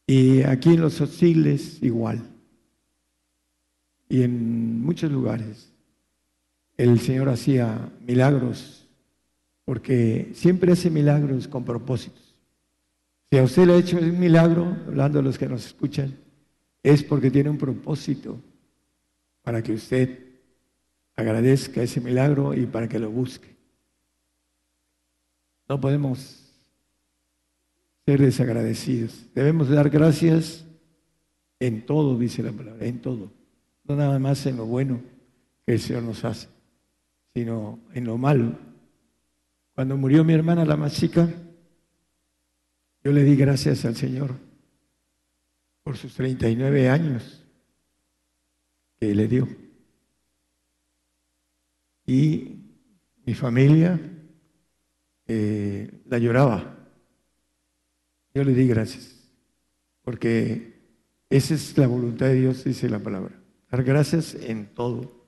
[0.07, 2.21] Y aquí en los hostiles igual.
[4.07, 5.71] Y en muchos lugares
[6.77, 8.87] el Señor hacía milagros,
[9.63, 12.35] porque siempre hace milagros con propósitos.
[13.31, 16.15] Si a usted le ha hecho un milagro, hablando de los que nos escuchan,
[16.83, 18.39] es porque tiene un propósito
[19.41, 20.24] para que usted
[21.15, 23.55] agradezca ese milagro y para que lo busque.
[25.67, 26.45] No podemos
[28.05, 29.25] ser desagradecidos.
[29.33, 30.65] Debemos dar gracias
[31.59, 33.31] en todo, dice la palabra, en todo.
[33.83, 35.01] No nada más en lo bueno
[35.65, 36.47] que el Señor nos hace,
[37.33, 38.57] sino en lo malo.
[39.73, 41.27] Cuando murió mi hermana, la más chica,
[43.03, 44.31] yo le di gracias al Señor
[45.83, 47.43] por sus 39 años
[48.99, 49.64] que le dio.
[52.05, 52.59] Y
[53.25, 53.99] mi familia
[55.27, 56.77] eh, la lloraba.
[58.33, 59.29] Yo le di gracias,
[60.03, 60.75] porque
[61.29, 63.33] esa es la voluntad de Dios, dice la palabra.
[63.71, 65.25] Dar gracias en todo.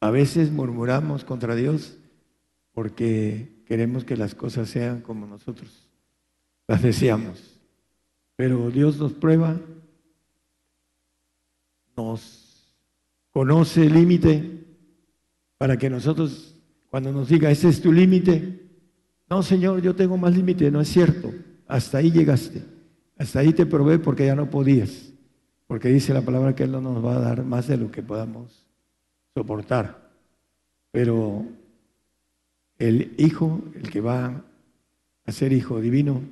[0.00, 1.98] A veces murmuramos contra Dios
[2.72, 5.88] porque queremos que las cosas sean como nosotros
[6.66, 7.60] las deseamos.
[8.36, 9.60] Pero Dios nos prueba,
[11.96, 12.74] nos
[13.30, 14.61] conoce el límite
[15.62, 16.56] para que nosotros,
[16.90, 18.68] cuando nos diga, ese es tu límite,
[19.30, 21.32] no, Señor, yo tengo más límite, no es cierto.
[21.68, 22.64] Hasta ahí llegaste.
[23.16, 25.12] Hasta ahí te probé porque ya no podías.
[25.68, 28.02] Porque dice la palabra que Él no nos va a dar más de lo que
[28.02, 28.66] podamos
[29.36, 30.10] soportar.
[30.90, 31.46] Pero
[32.76, 34.42] el Hijo, el que va
[35.24, 36.22] a ser Hijo divino,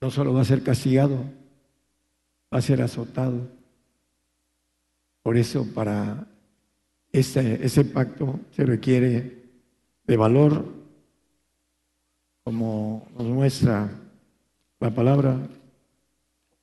[0.00, 1.24] no solo va a ser castigado,
[2.50, 3.50] va a ser azotado.
[5.22, 6.26] Por eso para
[7.12, 9.42] ese, ese pacto se requiere
[10.06, 10.64] de valor,
[12.44, 13.90] como nos muestra
[14.80, 15.38] la palabra,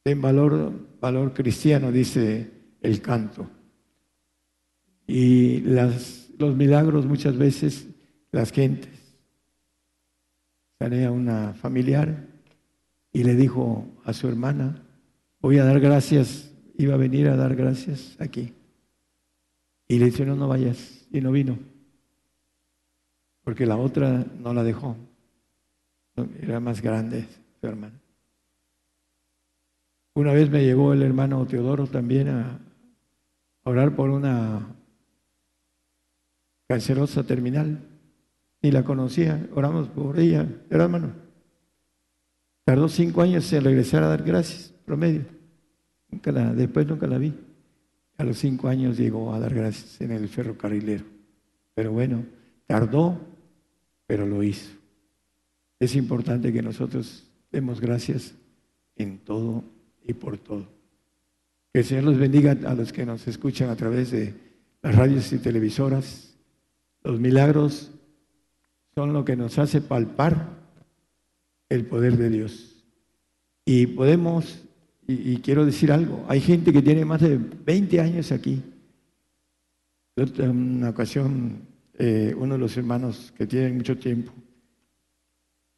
[0.03, 2.51] en valor, valor cristiano, dice
[2.81, 3.49] el canto.
[5.07, 7.87] Y las, los milagros muchas veces,
[8.31, 8.91] las gentes,
[10.79, 12.27] sale a una familiar
[13.11, 14.83] y le dijo a su hermana,
[15.39, 18.53] voy a dar gracias, iba a venir a dar gracias aquí.
[19.87, 21.05] Y le dice, no, no vayas.
[21.11, 21.57] Y no vino.
[23.43, 24.95] Porque la otra no la dejó.
[26.41, 27.27] Era más grande
[27.59, 27.99] su hermana.
[30.13, 32.59] Una vez me llegó el hermano Teodoro también a
[33.63, 34.65] orar por una
[36.67, 37.79] cancerosa terminal.
[38.61, 41.11] Ni la conocía, oramos por ella, era hermano.
[42.63, 45.25] Tardó cinco años en regresar a dar gracias, promedio.
[46.09, 47.33] Después nunca la vi.
[48.17, 51.03] A los cinco años llegó a dar gracias en el ferrocarrilero.
[51.73, 52.25] Pero bueno,
[52.65, 53.19] tardó,
[54.07, 54.71] pero lo hizo.
[55.79, 58.33] Es importante que nosotros demos gracias
[58.95, 59.63] en todo
[60.01, 60.65] y por todo.
[61.73, 64.33] Que el Señor los bendiga a los que nos escuchan a través de
[64.81, 66.35] las radios y televisoras.
[67.03, 67.91] Los milagros
[68.93, 70.49] son lo que nos hace palpar
[71.69, 72.83] el poder de Dios.
[73.65, 74.64] Y podemos
[75.07, 78.61] y, quiero decir algo, hay gente que tiene más de 20 años aquí.
[80.15, 81.59] En una ocasión,
[81.93, 84.31] eh, uno de los hermanos que tienen mucho tiempo,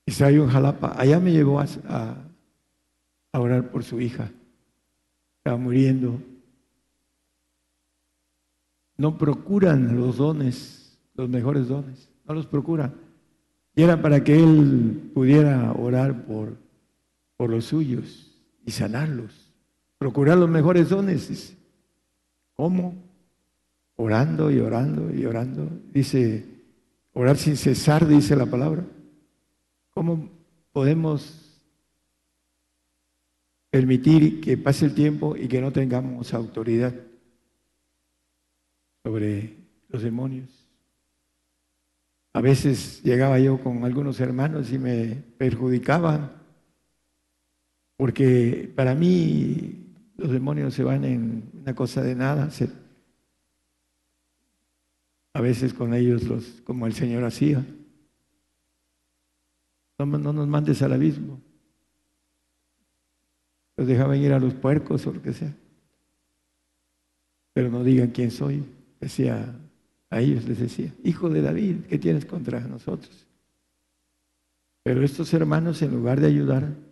[0.06, 1.66] Israel en Jalapa, allá me llevó a,
[3.34, 4.32] a orar por su hija.
[5.40, 6.22] Estaba muriendo.
[8.96, 12.94] No procuran los dones, los mejores dones, no los procuran.
[13.76, 16.56] Y era para que él pudiera orar por,
[17.36, 18.27] por los suyos
[18.68, 19.32] y sanarlos.
[19.98, 21.56] Procurar los mejores dones.
[22.54, 22.96] ¿Cómo?
[23.96, 25.70] Orando y orando y orando.
[25.92, 26.46] Dice,
[27.14, 28.86] orar sin cesar, dice la palabra.
[29.92, 30.30] ¿Cómo
[30.74, 31.62] podemos
[33.70, 36.94] permitir que pase el tiempo y que no tengamos autoridad
[39.02, 39.56] sobre
[39.88, 40.68] los demonios?
[42.34, 46.37] A veces llegaba yo con algunos hermanos y me perjudicaban
[47.98, 52.50] porque para mí los demonios se van en una cosa de nada.
[55.34, 57.66] a veces con ellos, los, como el Señor hacía.
[59.98, 61.42] No, no nos mandes al abismo.
[63.76, 65.54] Los dejaban ir a los puercos o lo que sea.
[67.54, 68.64] Pero no digan quién soy.
[69.00, 69.56] Decía,
[70.10, 73.26] a ellos les decía, hijo de David, ¿qué tienes contra nosotros?
[74.84, 76.87] Pero estos hermanos, en lugar de ayudar,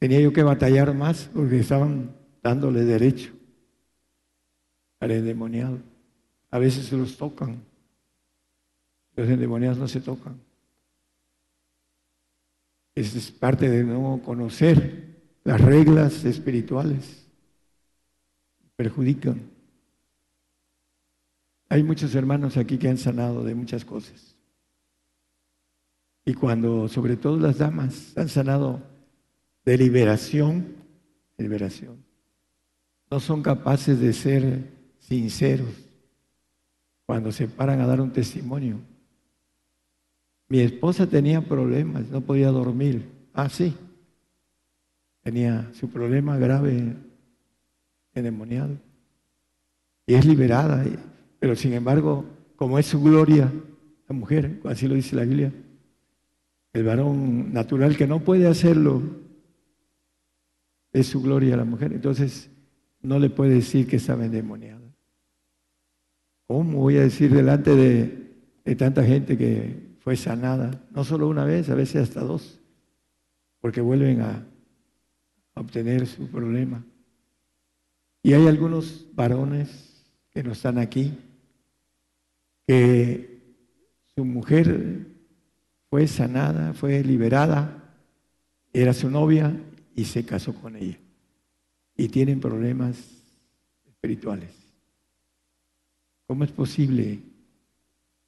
[0.00, 3.32] Tenía yo que batallar más porque estaban dándole derecho
[4.98, 5.78] al endemoniado.
[6.50, 7.62] a veces se los tocan.
[9.14, 10.40] Los endemoniados no se tocan.
[12.94, 17.26] Es parte de no conocer las reglas espirituales.
[18.76, 19.50] Perjudican.
[21.68, 24.34] Hay muchos hermanos aquí que han sanado de muchas cosas.
[26.24, 28.89] Y cuando, sobre todo las damas, han sanado
[29.70, 30.66] de liberación,
[31.38, 31.94] liberación,
[33.08, 34.64] no son capaces de ser
[34.98, 35.70] sinceros
[37.06, 38.80] cuando se paran a dar un testimonio.
[40.48, 43.08] Mi esposa tenía problemas, no podía dormir.
[43.32, 43.72] Ah, sí.
[45.22, 46.96] Tenía su problema grave
[48.12, 48.76] endemoniado.
[50.04, 50.84] Y es liberada.
[51.38, 52.24] Pero sin embargo,
[52.56, 53.52] como es su gloria,
[54.08, 55.52] la mujer, así lo dice la Biblia,
[56.72, 59.29] el varón natural que no puede hacerlo,
[60.92, 61.92] es su gloria la mujer.
[61.92, 62.50] Entonces,
[63.02, 64.80] no le puede decir que está endemoniada.
[66.46, 68.32] ¿Cómo voy a decir delante de,
[68.64, 70.84] de tanta gente que fue sanada?
[70.90, 72.60] No solo una vez, a veces hasta dos,
[73.60, 74.44] porque vuelven a
[75.54, 76.84] obtener su problema.
[78.22, 81.16] Y hay algunos varones que no están aquí,
[82.66, 83.40] que
[84.14, 85.06] su mujer
[85.88, 87.94] fue sanada, fue liberada,
[88.72, 89.56] era su novia
[89.94, 90.98] y se casó con ella.
[91.96, 92.96] Y tienen problemas
[93.86, 94.50] espirituales.
[96.26, 97.20] ¿Cómo es posible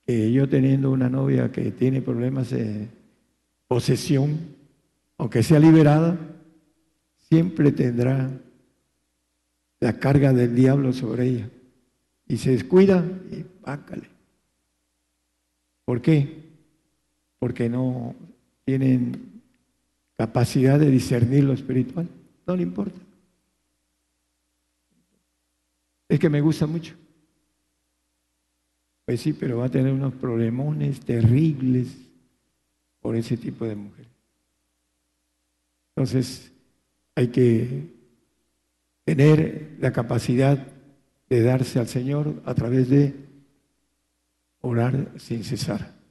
[0.05, 2.89] que yo teniendo una novia que tiene problemas de
[3.69, 4.39] posesión,
[5.17, 6.19] aunque sea liberada,
[7.29, 8.31] siempre tendrá
[9.81, 11.51] la carga del diablo sobre ella?
[12.27, 14.09] Y se descuida y pácale.
[15.85, 16.51] ¿Por qué?
[17.39, 18.15] Porque no
[18.65, 19.32] tienen
[20.17, 22.09] capacidad de discernir lo espiritual.
[22.47, 23.01] No le importa.
[26.09, 26.95] Es que me gusta mucho.
[29.05, 31.97] Pues sí, pero va a tener unos problemones terribles
[33.01, 34.07] por ese tipo de mujer.
[35.95, 36.53] Entonces,
[37.15, 37.89] hay que
[39.05, 40.67] tener la capacidad
[41.29, 43.15] de darse al Señor a través de
[44.61, 46.02] orar sin cesar.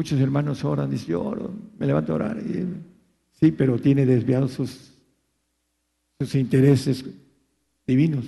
[0.00, 2.42] Muchos hermanos oran, dicen, yo me levanto a orar.
[3.38, 4.94] sí, pero tiene desviados sus,
[6.18, 7.04] sus intereses
[7.86, 8.24] divinos.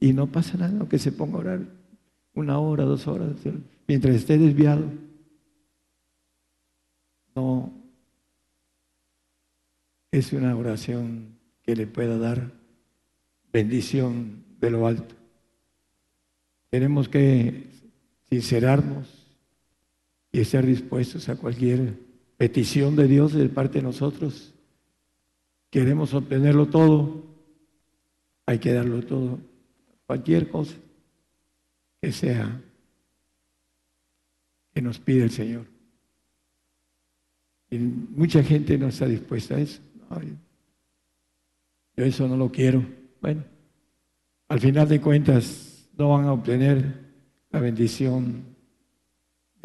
[0.00, 1.60] Y no pasa nada, aunque se ponga a orar
[2.32, 3.36] una hora, dos horas,
[3.86, 4.90] mientras esté desviado.
[7.36, 7.70] No
[10.10, 12.52] es una oración que le pueda dar
[13.52, 15.14] bendición de lo alto.
[16.70, 17.66] Tenemos que
[18.30, 19.17] sincerarnos
[20.32, 21.94] y estar dispuestos a cualquier
[22.36, 24.54] petición de Dios de parte de nosotros.
[25.70, 27.24] Queremos obtenerlo todo,
[28.46, 29.38] hay que darlo todo,
[30.06, 30.74] cualquier cosa
[32.00, 32.60] que sea
[34.72, 35.66] que nos pide el Señor.
[37.70, 39.80] Y mucha gente no está dispuesta a eso.
[41.96, 42.82] yo eso no lo quiero.
[43.20, 43.44] Bueno,
[44.48, 46.94] al final de cuentas, no van a obtener
[47.50, 48.56] la bendición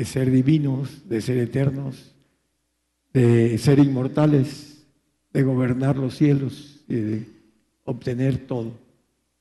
[0.03, 2.13] de ser divinos, de ser eternos,
[3.13, 4.85] de ser inmortales,
[5.31, 7.27] de gobernar los cielos y de
[7.85, 8.73] obtener todo,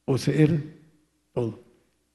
[0.05, 0.63] poseer
[1.33, 1.65] todo.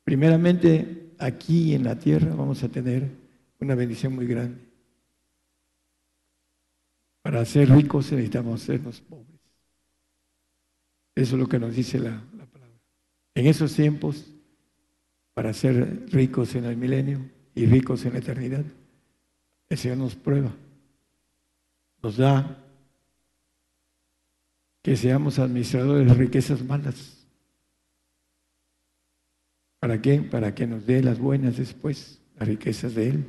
[0.06, 3.11] Primeramente, aquí en la tierra vamos a tener
[3.60, 4.61] una bendición muy grande.
[7.22, 9.41] Para ser ricos necesitamos sernos pobres.
[11.15, 12.80] Eso es lo que nos dice la, la palabra.
[13.36, 14.26] En esos tiempos
[15.34, 18.63] para ser ricos en el milenio y ricos en la eternidad.
[19.67, 20.51] El Señor nos prueba,
[22.03, 22.63] nos da
[24.84, 27.25] que seamos administradores de riquezas malas.
[29.79, 30.21] ¿Para qué?
[30.21, 33.25] Para que nos dé las buenas después, las riquezas de Él,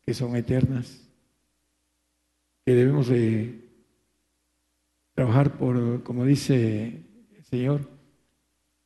[0.00, 1.02] que son eternas,
[2.64, 3.68] que debemos de
[5.12, 7.02] trabajar por, como dice
[7.36, 7.86] el Señor,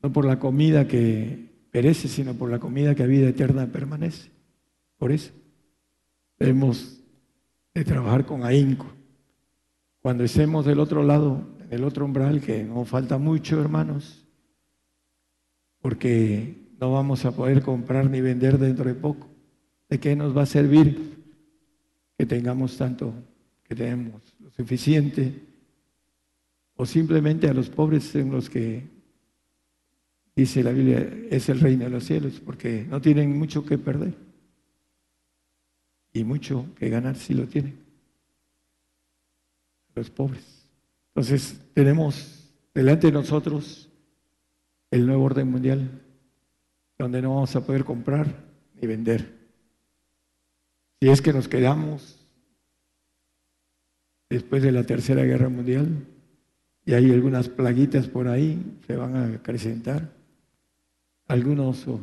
[0.02, 4.31] no por la comida que perece, sino por la comida que a vida eterna permanece.
[5.02, 5.32] Por eso
[6.38, 7.02] debemos
[7.74, 8.86] de trabajar con ahínco.
[10.00, 14.24] Cuando estemos del otro lado, del otro umbral, que no falta mucho, hermanos,
[15.80, 19.26] porque no vamos a poder comprar ni vender dentro de poco.
[19.90, 21.16] ¿De qué nos va a servir
[22.16, 23.12] que tengamos tanto,
[23.64, 25.34] que tenemos lo suficiente?
[26.76, 28.84] O simplemente a los pobres en los que
[30.36, 34.30] dice la Biblia, es el reino de los cielos, porque no tienen mucho que perder.
[36.12, 37.78] Y mucho que ganar si lo tienen.
[39.94, 40.66] Los pobres.
[41.08, 43.88] Entonces tenemos delante de nosotros
[44.90, 45.90] el nuevo orden mundial,
[46.98, 48.26] donde no vamos a poder comprar
[48.80, 49.32] ni vender.
[51.00, 52.18] Si es que nos quedamos
[54.28, 56.06] después de la Tercera Guerra Mundial,
[56.84, 60.10] y hay algunas plaguitas por ahí, se van a acrecentar.
[61.28, 62.00] Algunos o,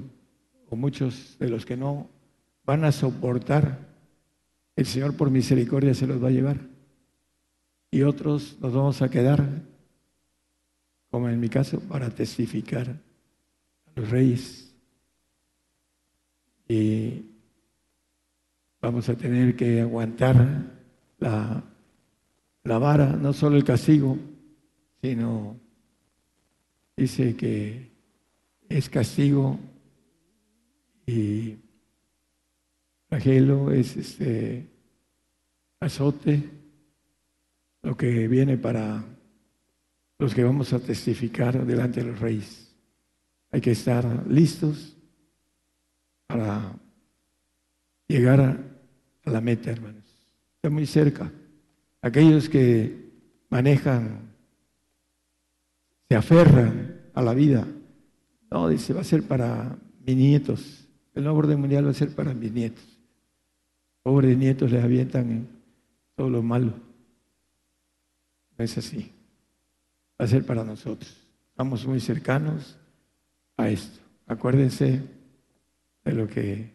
[0.72, 2.08] muchos de los que no
[2.64, 3.89] van a soportar,
[4.80, 6.58] el Señor por misericordia se los va a llevar.
[7.92, 9.46] Y otros nos vamos a quedar,
[11.10, 14.74] como en mi caso, para testificar a los reyes.
[16.68, 17.26] Y
[18.82, 20.64] vamos a tener que aguantar
[21.18, 21.64] la
[22.64, 24.18] la vara, no solo el castigo,
[25.02, 25.60] sino
[26.96, 27.92] dice que
[28.68, 29.58] es castigo
[31.06, 31.58] y
[33.10, 34.70] flagelo es este
[35.80, 36.50] azote,
[37.82, 39.04] lo que viene para
[40.20, 42.72] los que vamos a testificar delante de los reyes.
[43.52, 44.96] Hay que estar listos
[46.28, 46.76] para
[48.08, 50.04] llegar a, la meta, hermanos.
[50.56, 51.32] Está muy cerca
[52.02, 53.12] aquellos que
[53.50, 54.34] manejan,
[56.08, 57.68] se aferran a la vida.
[58.52, 60.88] No, dice, va a ser para mis nietos.
[61.14, 62.89] El nuevo orden mundial va a ser para mis nietos.
[64.04, 65.48] Pobres nietos les avientan
[66.16, 66.74] todo lo malo.
[68.58, 69.12] No es así.
[70.20, 71.16] Va a ser para nosotros.
[71.52, 72.78] Estamos muy cercanos
[73.58, 74.00] a esto.
[74.28, 75.02] Acuérdense
[76.04, 76.72] de lo que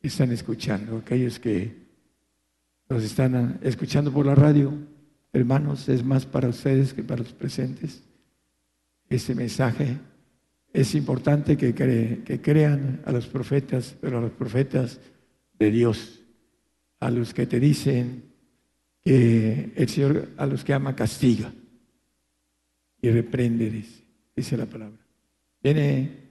[0.00, 1.86] están escuchando, aquellos que
[2.88, 4.72] nos están escuchando por la radio,
[5.32, 8.02] hermanos, es más para ustedes que para los presentes.
[9.08, 9.98] Este mensaje
[10.72, 15.00] es importante que, que crean a los profetas, pero a los profetas
[15.58, 16.20] de Dios,
[17.00, 18.24] a los que te dicen
[19.02, 21.52] que el Señor a los que ama castiga
[23.00, 24.02] y reprende, dice,
[24.34, 24.98] dice la palabra.
[25.62, 26.26] Viene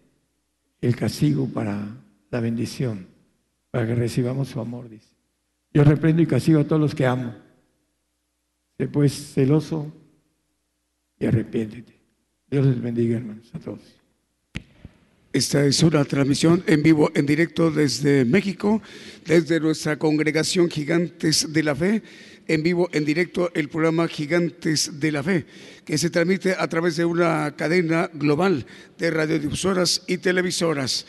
[0.81, 1.87] el castigo para
[2.31, 3.07] la bendición,
[3.71, 5.15] para que recibamos su amor, dice.
[5.73, 7.33] Yo reprendo y castigo a todos los que amo.
[8.77, 9.91] Sé pues celoso
[11.19, 11.93] y arrepiéntete.
[12.49, 13.81] Dios les bendiga, hermanos, a todos.
[15.35, 18.81] Esta es una transmisión en vivo, en directo desde México,
[19.25, 22.01] desde nuestra congregación Gigantes de la Fe,
[22.47, 25.45] en vivo, en directo, el programa Gigantes de la Fe,
[25.83, 28.65] que se transmite a través de una cadena global
[28.97, 31.05] de radiodifusoras y televisoras.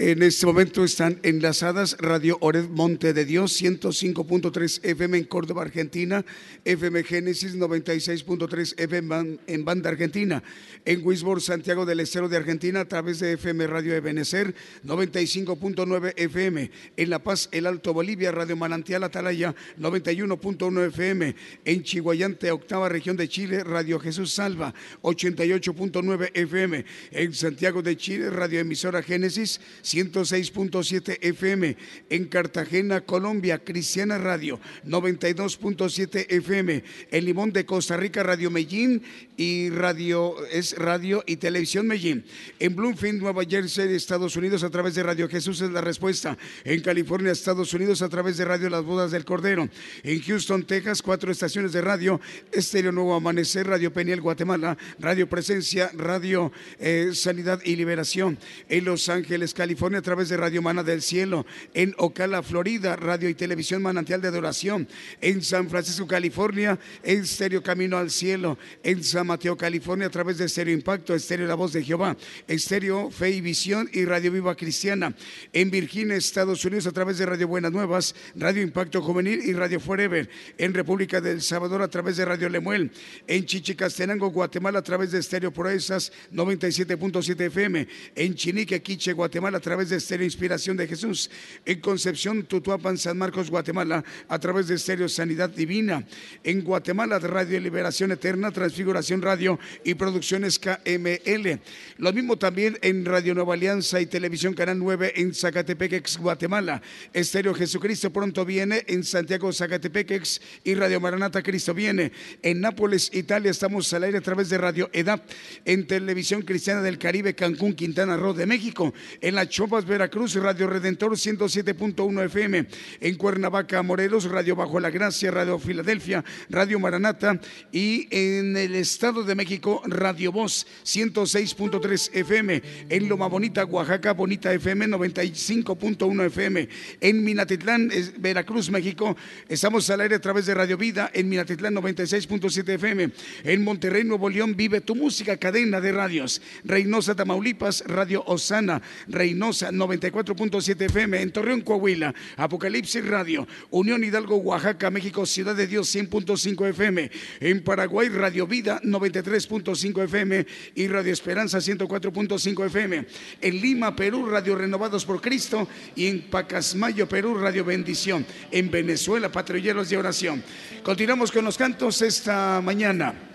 [0.00, 6.24] En este momento están enlazadas Radio Ored Monte de Dios 105.3 FM en Córdoba, Argentina,
[6.64, 10.40] FM Génesis 96.3 FM en Banda Argentina,
[10.84, 14.54] en Wisborne, Santiago del Estero de Argentina a través de FM Radio Ebenecer
[14.86, 21.34] 95.9 FM, en La Paz, El Alto Bolivia, Radio Manantial Atalaya 91.1 FM,
[21.64, 24.72] en Chihuayante, octava región de Chile, Radio Jesús Salva
[25.02, 31.76] 88.9 FM, en Santiago de Chile, Radio Emisora Génesis 106.7 FM.
[32.10, 36.84] En Cartagena, Colombia, Cristiana Radio, 92.7 FM.
[37.10, 39.02] En Limón de Costa Rica, Radio Medellín
[39.36, 42.24] y Radio, es Radio y Televisión Medellín.
[42.58, 46.36] En Bloomfield, Nueva Jersey, Estados Unidos, a través de Radio Jesús es la respuesta.
[46.64, 49.68] En California, Estados Unidos, a través de Radio Las Bodas del Cordero.
[50.02, 52.20] En Houston, Texas, cuatro estaciones de radio.
[52.52, 58.38] Estéreo Nuevo Amanecer, Radio Peniel, Guatemala, Radio Presencia, Radio eh, Sanidad y Liberación.
[58.68, 62.96] En Los Ángeles, California California a través de Radio Mana del Cielo, en Ocala, Florida,
[62.96, 64.88] Radio y Televisión Manantial de Adoración,
[65.20, 70.36] en San Francisco, California, en Estéreo Camino al Cielo, en San Mateo, California a través
[70.36, 72.16] de Estéreo Impacto, Estéreo La Voz de Jehová,
[72.48, 75.14] Estéreo Fe y Visión y Radio Viva Cristiana,
[75.52, 79.78] en Virginia, Estados Unidos a través de Radio Buenas Nuevas, Radio Impacto Juvenil y Radio
[79.78, 80.28] Forever,
[80.58, 82.90] en República del Salvador a través de Radio Lemuel,
[83.28, 87.86] en Chichicastenango, Guatemala a través de Estéreo Proezas 97.7 FM,
[88.16, 91.30] en Chinique, Quiche, Guatemala a través de Estéreo Inspiración de Jesús.
[91.64, 96.06] En Concepción, Tutuapan, San Marcos, Guatemala, a través de Estéreo Sanidad Divina.
[96.44, 101.60] En Guatemala, Radio Liberación Eterna, Transfiguración Radio y Producciones KML.
[101.98, 106.80] Lo mismo también en Radio Nueva Alianza y Televisión Canal 9 en Zacatepec, ex Guatemala.
[107.12, 112.12] Estéreo Jesucristo pronto viene en Santiago, Zacatepec, ex y Radio Maranata Cristo viene.
[112.42, 115.28] En Nápoles, Italia, estamos al aire a través de Radio EDAP.
[115.64, 118.94] En Televisión Cristiana del Caribe, Cancún, Quintana Roo de México.
[119.20, 122.66] En la Chopas, Veracruz, Radio Redentor 107.1 FM.
[123.00, 127.40] En Cuernavaca, Morelos, Radio Bajo la Gracia, Radio Filadelfia, Radio Maranata.
[127.72, 132.62] Y en el Estado de México, Radio Voz 106.3 FM.
[132.90, 136.68] En Loma Bonita, Oaxaca, Bonita FM 95.1 FM.
[137.00, 139.16] En Minatitlán, Veracruz, México,
[139.48, 141.10] estamos al aire a través de Radio Vida.
[141.14, 143.10] En Minatitlán 96.7 FM.
[143.44, 146.42] En Monterrey, Nuevo León, vive tu música, cadena de radios.
[146.64, 148.82] Reynosa, Tamaulipas, Radio Osana.
[149.06, 155.68] Reynosa Reynosa 94.7 FM, en Torreón, Coahuila, Apocalipsis Radio, Unión Hidalgo, Oaxaca, México, Ciudad de
[155.68, 157.08] Dios 100.5 FM,
[157.38, 160.44] en Paraguay, Radio Vida 93.5 FM
[160.74, 163.06] y Radio Esperanza 104.5 FM,
[163.40, 169.30] en Lima, Perú, Radio Renovados por Cristo y en Pacasmayo, Perú, Radio Bendición, en Venezuela,
[169.30, 170.42] Patrulleros de Oración.
[170.82, 173.27] Continuamos con los cantos esta mañana.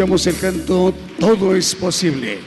[0.00, 2.38] Escuchamos el canto Todo es posible.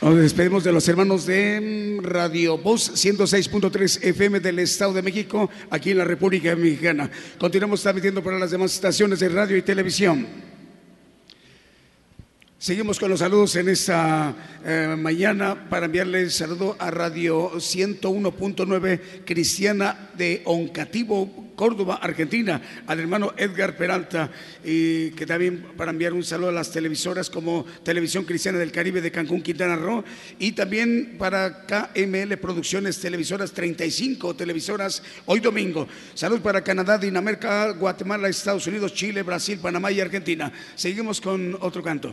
[0.00, 5.90] Nos despedimos de los hermanos de Radio Voz 106.3 FM del Estado de México, aquí
[5.90, 7.10] en la República Mexicana.
[7.38, 10.28] Continuamos transmitiendo para las demás estaciones de radio y televisión.
[12.56, 20.10] Seguimos con los saludos en esta eh, mañana para enviarle saludo a Radio 101.9 Cristiana
[20.16, 24.28] de Oncativo, Córdoba, Argentina, al hermano Edgar Peralta,
[24.64, 29.00] y que también para enviar un saludo a las televisoras como Televisión Cristiana del Caribe
[29.00, 30.02] de Cancún, Quintana Roo,
[30.40, 35.86] y también para KML Producciones, televisoras 35, televisoras hoy domingo.
[36.14, 40.52] Salud para Canadá, Dinamarca, Guatemala, Estados Unidos, Chile, Brasil, Panamá y Argentina.
[40.74, 42.12] Seguimos con otro canto.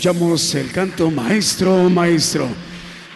[0.00, 2.48] Escuchamos el canto Maestro, Maestro.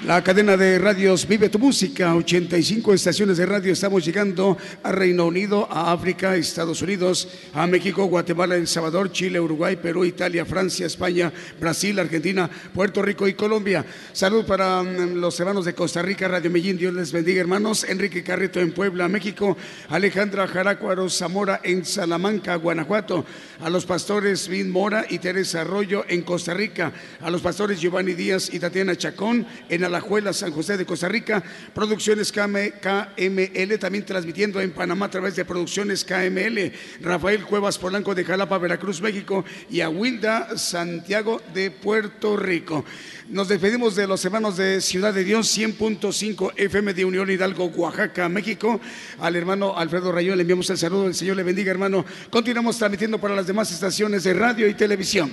[0.06, 3.72] La cadena de radios Vive tu Música, 85 estaciones de radio.
[3.72, 9.40] Estamos llegando a Reino Unido, a África, Estados Unidos, a México, Guatemala, El Salvador, Chile,
[9.40, 13.84] Uruguay, Perú, Italia, Francia, España, Brasil, Argentina, Puerto Rico y Colombia.
[14.12, 16.76] Salud para mm, los hermanos de Costa Rica, Radio Medellín.
[16.76, 17.84] Dios les bendiga, hermanos.
[17.84, 19.56] Enrique Carreto en Puebla, México.
[19.88, 23.24] Alejandra Jaracuaro Zamora en Salamanca, Guanajuato.
[23.60, 26.92] A los pastores Vin Mora y Teresa Arroyo en Costa Rica.
[27.22, 31.42] A los pastores Giovanni Díaz y Tatiana Chacón en Alajuela, San José de Costa Rica,
[31.72, 38.24] Producciones KML, también transmitiendo en Panamá a través de Producciones KML, Rafael Cuevas Polanco de
[38.24, 42.84] Jalapa, Veracruz, México, y a Wilda Santiago de Puerto Rico.
[43.28, 48.28] Nos despedimos de los hermanos de Ciudad de Dios, 100.5 FM de Unión Hidalgo, Oaxaca,
[48.28, 48.80] México.
[49.18, 52.04] Al hermano Alfredo Rayón le enviamos el saludo, el Señor le bendiga, hermano.
[52.28, 55.32] Continuamos transmitiendo para las demás estaciones de radio y televisión.